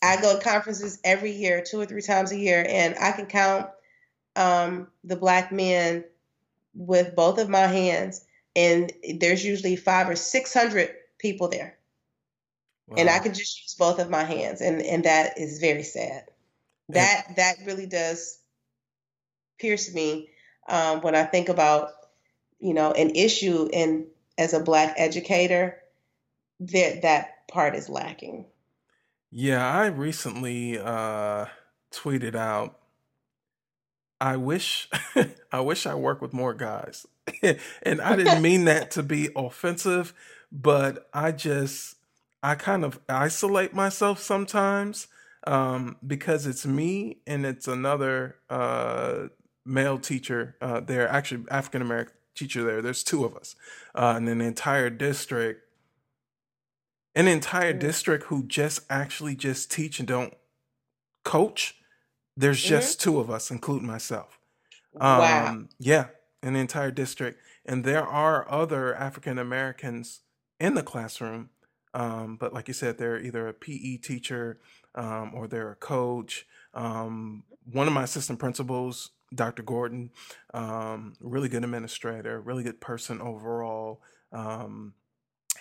[0.01, 3.25] I go to conferences every year, two or three times a year, and I can
[3.25, 3.69] count
[4.35, 6.03] um, the black men
[6.75, 8.23] with both of my hands,
[8.55, 11.77] and there's usually five or six hundred people there,
[12.95, 16.25] and I can just use both of my hands, and and that is very sad.
[16.89, 18.39] That that really does
[19.59, 20.29] pierce me
[20.69, 21.89] um, when I think about
[22.59, 24.05] you know an issue, and
[24.37, 25.79] as a black educator,
[26.59, 28.45] that that part is lacking.
[29.31, 31.45] Yeah, I recently uh
[31.91, 32.79] tweeted out
[34.19, 34.89] I wish
[35.51, 37.05] I wish I worked with more guys.
[37.83, 40.13] and I didn't mean that to be offensive,
[40.51, 41.95] but I just
[42.41, 45.07] I kind of isolate myself sometimes
[45.45, 49.27] um because it's me and it's another uh
[49.65, 52.81] male teacher uh there actually African American teacher there.
[52.81, 53.55] There's two of us.
[53.93, 55.61] Uh in an entire district
[57.17, 57.79] an entire Mm.
[57.79, 60.35] district who just actually just teach and don't
[61.25, 61.75] coach
[62.37, 62.67] there's Mhm.
[62.69, 64.39] just two of us including myself
[64.93, 65.47] wow.
[65.47, 66.07] um yeah
[66.43, 70.21] an entire district and there are other african americans
[70.59, 71.49] in the classroom
[71.93, 74.59] um but like you said they're either a pe teacher
[74.95, 80.11] um or they're a coach um one of my assistant principals dr gordon
[80.53, 84.01] um really good administrator really good person overall
[84.31, 84.93] um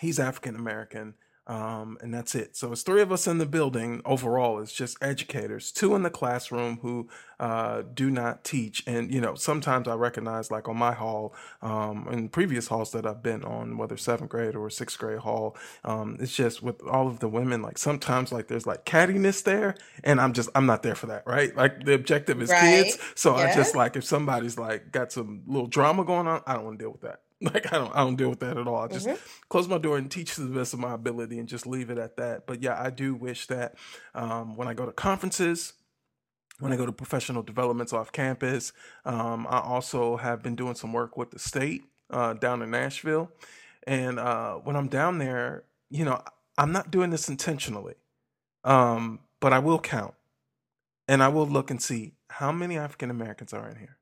[0.01, 1.15] he's African American,
[1.49, 2.57] um, and that's it.
[2.57, 4.03] So it's three of us in the building.
[4.05, 8.83] Overall, it's just educators, two in the classroom who uh, do not teach.
[8.87, 13.07] And you know, sometimes I recognize, like on my hall, um, in previous halls that
[13.07, 17.07] I've been on, whether seventh grade or sixth grade hall, um, it's just with all
[17.07, 17.63] of the women.
[17.63, 21.25] Like sometimes, like there's like cattiness there, and I'm just I'm not there for that,
[21.27, 21.55] right?
[21.57, 23.13] Like the objective is kids, Right.
[23.15, 26.65] so I just like if somebody's like got some little drama going on, I don't
[26.65, 27.21] want to deal with that.
[27.43, 28.85] Like I don't I don't deal with that at all.
[28.85, 29.19] I just Mhm.
[29.51, 31.99] close my door and teach to the best of my ability and just leave it
[31.99, 32.47] at that.
[32.47, 33.75] But yeah, I do wish that
[34.15, 35.75] um, when I go to conferences,
[36.61, 38.73] when I go to professional developments off campus,
[39.05, 43.31] um, I also have been doing some work with the state uh, down in Nashville.
[43.87, 46.23] And uh, when I'm down there, you know,
[46.57, 47.95] I'm not doing this intentionally,
[48.65, 50.15] um, but I will count
[51.07, 53.99] and I will look and see how many African Americans are in here.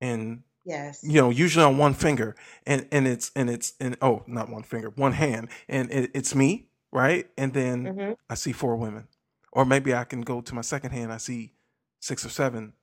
[0.00, 1.00] And Yes.
[1.02, 2.36] you know usually on one finger
[2.66, 6.34] and and it's and it's and oh not one finger one hand and it, it's
[6.34, 7.28] me right?
[7.38, 9.08] And then hmm i see four women.
[9.52, 11.54] Or maybe i can go to my second hand i see
[12.00, 12.74] six or seven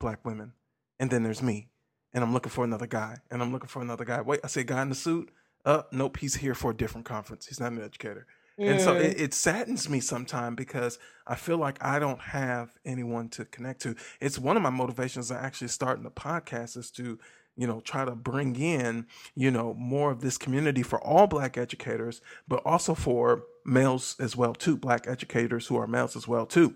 [0.00, 0.54] black women
[1.00, 1.70] and then there's me
[2.14, 4.20] and i'm looking for another guy and i'm looking for another guy.
[4.22, 5.30] Wait i see a guy in the suit?
[5.64, 7.46] Uh nope he's here for a different conference.
[7.46, 8.26] He's not an educator
[8.60, 13.28] and so it, it saddens me sometimes because I feel like I don't have anyone
[13.30, 13.94] to connect to.
[14.20, 17.18] It's one of my motivations of actually starting the podcast is to,
[17.56, 21.56] you know, try to bring in, you know, more of this community for all black
[21.56, 26.46] educators, but also for males as well too, black educators who are males as well
[26.46, 26.74] too.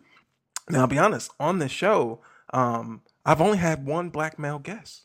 [0.68, 2.20] Now, I'll be honest, on this show,
[2.52, 5.02] um, I've only had one black male guest.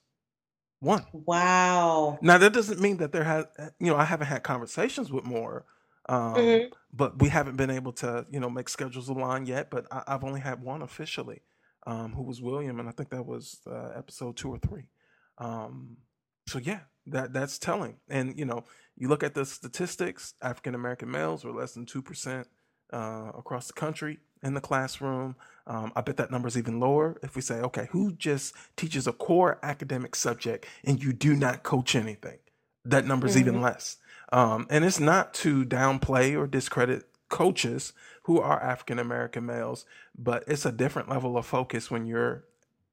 [0.79, 1.05] One.
[1.11, 2.19] Wow.
[2.21, 3.45] Now that doesn't mean that there has,
[3.79, 5.65] you know, I haven't had conversations with more,
[6.09, 6.71] um, Mhm.
[6.93, 9.69] but we haven't been able to, you know, make schedules align yet.
[9.69, 11.41] But I, I've only had one officially,
[11.87, 14.87] um, who was William, and I think that was uh, episode two or three.
[15.37, 15.97] Um,
[16.47, 17.97] so yeah, that that's telling.
[18.09, 18.65] And you know,
[18.97, 22.47] you look at the statistics: African American males are less than two percent
[22.91, 25.35] uh, across the country in the classroom.
[25.67, 29.07] Um, I bet that number is even lower if we say, okay, who just teaches
[29.07, 32.39] a core academic subject and you do not coach anything?
[32.85, 33.97] That number is even less.
[34.31, 39.85] Um, and it's not to downplay or discredit coaches who are African American males,
[40.17, 42.43] but it's a different level of focus when you're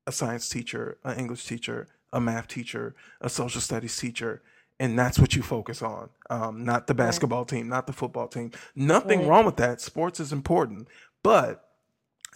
[0.06, 4.42] a science teacher, an English teacher, a math teacher, a social studies teacher,
[4.78, 6.08] and that's what you focus on.
[6.30, 8.52] Um, not the basketball team, not the football team.
[8.74, 9.28] Nothing Right.
[9.28, 9.80] wrong with that.
[9.80, 10.88] Sports is important,
[11.22, 11.65] but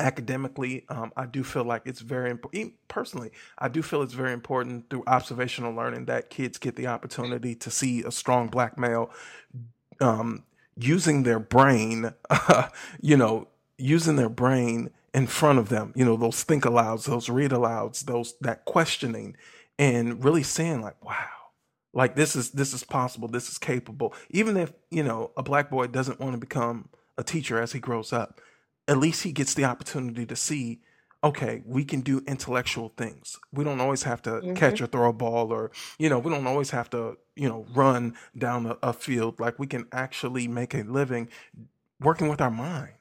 [0.01, 2.75] academically, um, I do feel like it's very important.
[2.89, 7.55] Personally, I do feel it's very important through observational learning that kids get the opportunity
[7.57, 9.11] to see a strong black male
[10.01, 10.45] um,
[10.77, 12.13] using their brain,
[13.01, 13.49] you know,
[13.79, 18.05] using their brain in front of them, you know, those think alouds, those read alouds,
[18.05, 19.37] those that questioning,
[19.79, 21.27] and really saying like, wow,
[21.93, 24.15] like this is this is possible, this is capable.
[24.31, 26.89] Even if you know a black boy doesn't want to become
[27.19, 28.41] a teacher as he grows up,
[28.91, 30.81] at least he gets the opportunity to see.
[31.23, 33.39] Okay, we can do intellectual things.
[33.53, 36.47] We don't always have to catch or throw a ball, or you know, we don't
[36.47, 39.39] always have to, you know, run down a, a field.
[39.39, 41.29] Like we can actually make a living
[42.01, 42.95] working with our mind.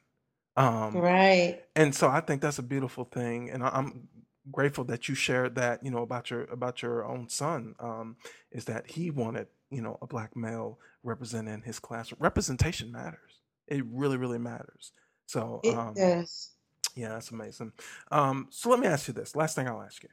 [0.56, 1.64] Um, Right.
[1.74, 4.08] and so I think that's a beautiful thing, and I- I'm
[4.52, 7.74] grateful that you shared that, you know, about your about your own son.
[7.80, 8.16] Um,
[8.52, 12.12] is that he wanted, you know, a black male representing his class.
[12.18, 13.40] Representation matters.
[13.66, 14.92] It really, really matters.
[15.30, 16.56] So, um, does.
[16.96, 17.70] yeah, that's amazing.
[18.10, 19.36] Um, so let me ask you this.
[19.36, 20.08] Last thing I'll ask you.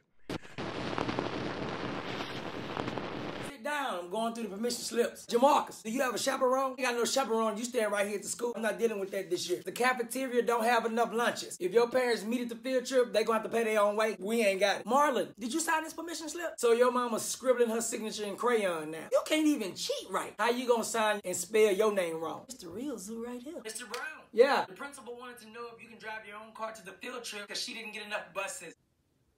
[3.48, 3.97] Sit down.
[4.08, 5.26] I'm going through the permission slips.
[5.26, 6.76] Jamarcus, do you have a chaperone?
[6.78, 7.58] You got no chaperone.
[7.58, 8.54] You stand right here at the school.
[8.56, 9.60] I'm not dealing with that this year.
[9.62, 11.58] The cafeteria don't have enough lunches.
[11.60, 13.96] If your parents meet at the field trip, they gonna have to pay their own
[13.96, 14.16] way.
[14.18, 14.86] We ain't got it.
[14.86, 16.54] Marlon, did you sign this permission slip?
[16.56, 19.08] So your mama's scribbling her signature in crayon now.
[19.12, 20.32] You can't even cheat right.
[20.38, 22.44] How you gonna sign and spell your name wrong?
[22.48, 23.60] It's the real zoo right here.
[23.62, 23.80] Mr.
[23.92, 24.24] Brown.
[24.32, 24.64] Yeah.
[24.66, 27.24] The principal wanted to know if you can drive your own car to the field
[27.24, 28.74] trip because she didn't get enough buses.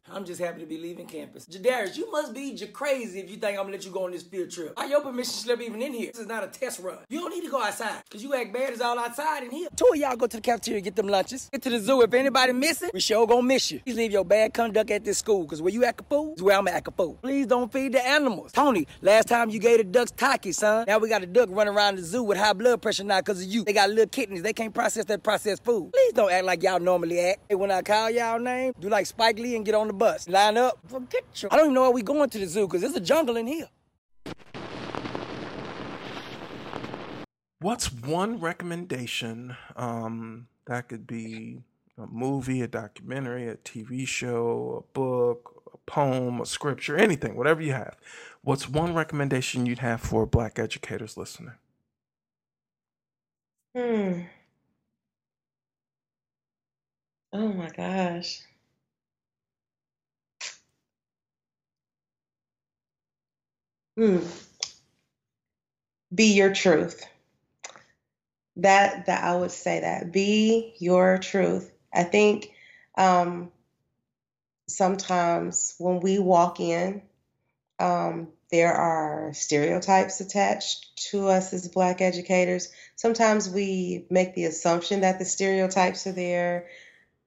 [0.08, 1.46] I'm just happy to be leaving campus.
[1.46, 4.22] Jadarius, you must be crazy if you think I'm gonna let you go on this
[4.22, 4.72] field trip.
[4.76, 6.10] Why your permission slip even in here?
[6.12, 6.98] This is not a test run.
[7.08, 9.68] You don't need to go outside, cause you act bad as all outside in here.
[9.76, 11.48] Two of y'all go to the cafeteria get them lunches.
[11.52, 12.02] Get to the zoo.
[12.02, 13.80] If anybody missing, we sure gonna miss you.
[13.80, 16.42] Please leave your bad conduct at this school, cause where you act a fool is
[16.42, 17.18] where I'm act a fool.
[17.22, 18.52] Please don't feed the animals.
[18.52, 20.84] Tony, last time you gave the ducks taki, son.
[20.88, 23.42] Now we got a duck running around the zoo with high blood pressure now cause
[23.42, 23.64] of you.
[23.64, 24.42] They got little kidneys.
[24.42, 25.92] They can't process that processed food.
[25.92, 27.40] Please don't act like y'all normally act.
[27.48, 30.28] Hey, when I call y'all name, do like Spike Lee and get on the bus.
[30.28, 30.78] Line up.
[30.86, 31.48] Forget you.
[31.50, 33.46] I don't even know why we going to the zoo because there's a jungle in
[33.46, 33.68] here.
[37.60, 41.62] What's one recommendation um, that could be
[41.98, 47.60] a movie, a documentary, a TV show, a book, a poem, a scripture, anything, whatever
[47.60, 47.96] you have?
[48.42, 51.52] What's one recommendation you'd have for black educators listening?
[53.76, 54.22] Hmm.
[57.32, 58.40] Oh my gosh.
[64.00, 64.20] Hmm.
[66.14, 67.06] Be your truth.
[68.56, 70.10] That that I would say that.
[70.10, 71.70] Be your truth.
[71.92, 72.50] I think
[72.96, 73.52] um,
[74.70, 77.02] sometimes when we walk in,
[77.78, 82.72] um, there are stereotypes attached to us as Black educators.
[82.96, 86.68] Sometimes we make the assumption that the stereotypes are there.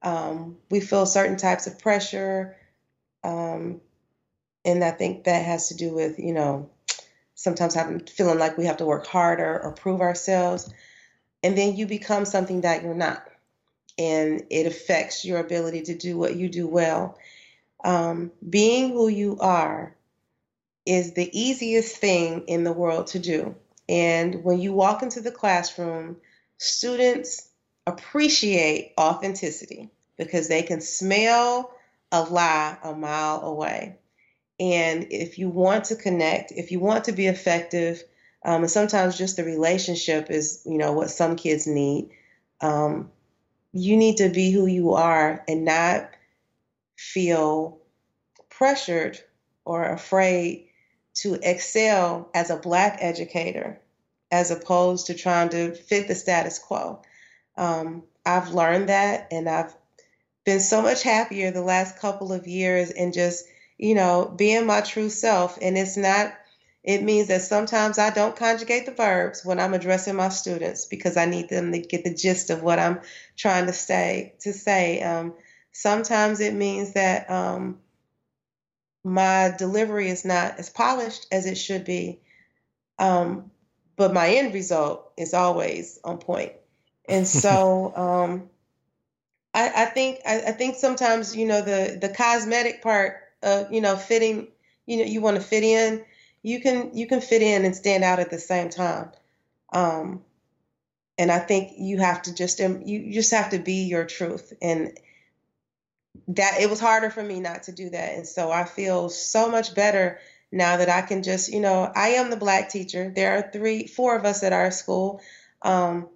[0.02, 2.56] Um, we feel certain types of pressure.
[3.23, 3.80] Um,
[4.65, 6.69] and I think that has to do with, you know,
[7.35, 10.72] sometimes having feeling like we have to work harder or prove ourselves.
[11.41, 13.27] And then you become something that you're not.
[13.98, 17.18] And it affects your ability to do what you do well.
[17.84, 19.95] Um, being who you are
[20.85, 23.56] is the easiest thing in the world to do.
[23.90, 26.18] And when you walk into the classroom,
[26.57, 27.49] students
[27.85, 31.73] appreciate authenticity because they can smell
[32.11, 33.98] a lie a mile away.
[34.64, 38.02] And if you want to connect, if you want to be effective,
[38.45, 42.11] um, and sometimes just the relationship is, you know, what some kids need.
[42.61, 43.11] Um,
[43.73, 46.10] you need to be who you are and not
[46.95, 47.81] feel
[48.49, 49.19] pressured
[49.65, 50.68] or afraid
[51.15, 53.81] to excel as a black educator
[54.31, 57.02] as opposed to trying to fit the status quo.
[57.57, 59.76] Um, I've learned that and I've
[60.45, 63.45] been so much happier the last couple of years and just,
[63.78, 65.58] you know, being my true self.
[65.62, 66.34] And it's not,
[66.84, 71.18] it means that sometimes I don't conjugate the verbs when I'm addressing my students because
[71.18, 73.02] I need them to get the gist of what I'm
[73.38, 74.36] trying to say.
[74.41, 75.34] To say, um,
[75.72, 77.80] sometimes it means that um,
[79.04, 82.22] my delivery is not as polished as it should be,
[83.00, 83.52] um,
[83.95, 86.54] but my end result is always on point.
[87.08, 88.50] And so um,
[89.54, 93.82] I, I, think I, I, think sometimes you know the the cosmetic part of you
[93.82, 94.48] know fitting
[94.86, 96.03] you know you want to fit in
[96.44, 99.10] you can you can fit in and stand out at the same time.
[99.72, 100.22] Um,
[101.18, 104.53] and I think you have to just um, you just have to be your truth
[104.61, 104.98] and
[106.28, 108.15] that it was harder for me not to do that.
[108.15, 110.20] And so I feel so much better
[110.52, 113.11] now that I can just, you know, I am the black teacher.
[113.15, 115.22] There are three, four of us at our school.
[115.64, 116.10] Um,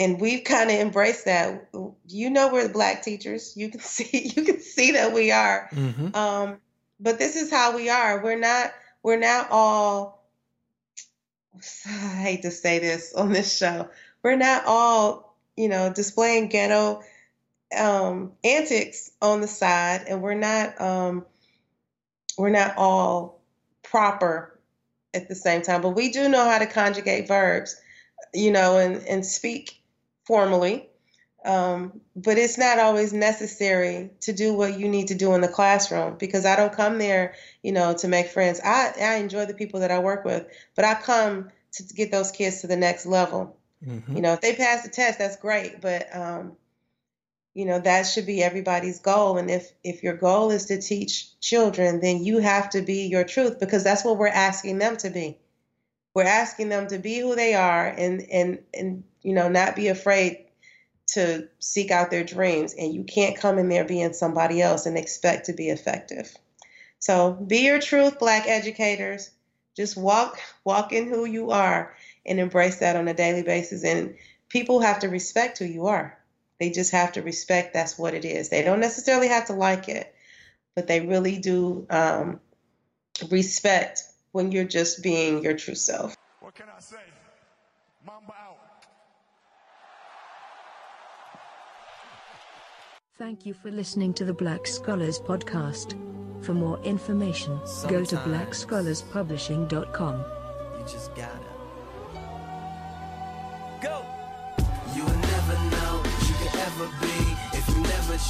[0.00, 1.68] and we've kind of embraced that.
[2.08, 3.52] You know, we're the black teachers.
[3.56, 5.68] You can see, you can see that we are.
[5.72, 6.16] Mm-hmm.
[6.16, 6.56] Um,
[6.98, 8.22] but this is how we are.
[8.22, 8.72] We're not,
[9.02, 10.24] we're not all,
[11.86, 13.88] I hate to say this on this show,
[14.22, 17.02] we're not all, you know, displaying ghetto
[17.76, 21.24] um, antics on the side, and we're not um,
[22.36, 23.40] we're not all
[23.82, 24.58] proper
[25.14, 25.82] at the same time.
[25.82, 27.80] But we do know how to conjugate verbs,
[28.34, 29.79] you know, and and speak
[30.30, 30.88] formally.
[31.44, 35.48] Um, but it's not always necessary to do what you need to do in the
[35.48, 37.34] classroom because I don't come there,
[37.64, 38.60] you know, to make friends.
[38.62, 40.46] I, I enjoy the people that I work with,
[40.76, 43.56] but I come to get those kids to the next level.
[43.84, 44.14] Mm-hmm.
[44.14, 45.80] You know, if they pass the test, that's great.
[45.80, 46.52] But um,
[47.54, 51.36] you know that should be everybody's goal and if if your goal is to teach
[51.40, 55.10] children then you have to be your truth because that's what we're asking them to
[55.10, 55.36] be
[56.14, 59.88] we're asking them to be who they are and and and you know not be
[59.88, 60.46] afraid
[61.06, 64.96] to seek out their dreams and you can't come in there being somebody else and
[64.96, 66.32] expect to be effective
[66.98, 69.30] so be your truth black educators
[69.76, 71.94] just walk walk in who you are
[72.26, 74.16] and embrace that on a daily basis and
[74.48, 76.20] people have to respect who you are
[76.60, 78.50] they just have to respect that's what it is.
[78.50, 80.14] They don't necessarily have to like it,
[80.76, 82.38] but they really do um,
[83.30, 84.02] respect
[84.32, 86.14] when you're just being your true self.
[86.40, 86.98] What can I say?
[88.06, 88.49] Mamba out.
[93.20, 95.92] Thank you for listening to the Black Scholars Podcast.
[96.42, 100.24] For more information, Sometimes go to blackscholarspublishing.com.
[100.78, 101.50] You just gotta.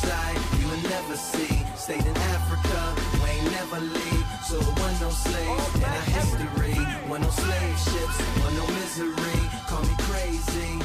[0.03, 1.65] try, you will never see.
[1.77, 2.95] Stayed in Africa,
[3.25, 4.27] we ain't never leave.
[4.45, 6.75] So it was no slave in our history.
[7.09, 9.41] One no slave ships, one no misery.
[9.69, 10.81] Call me crazy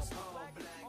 [0.00, 0.79] was all black.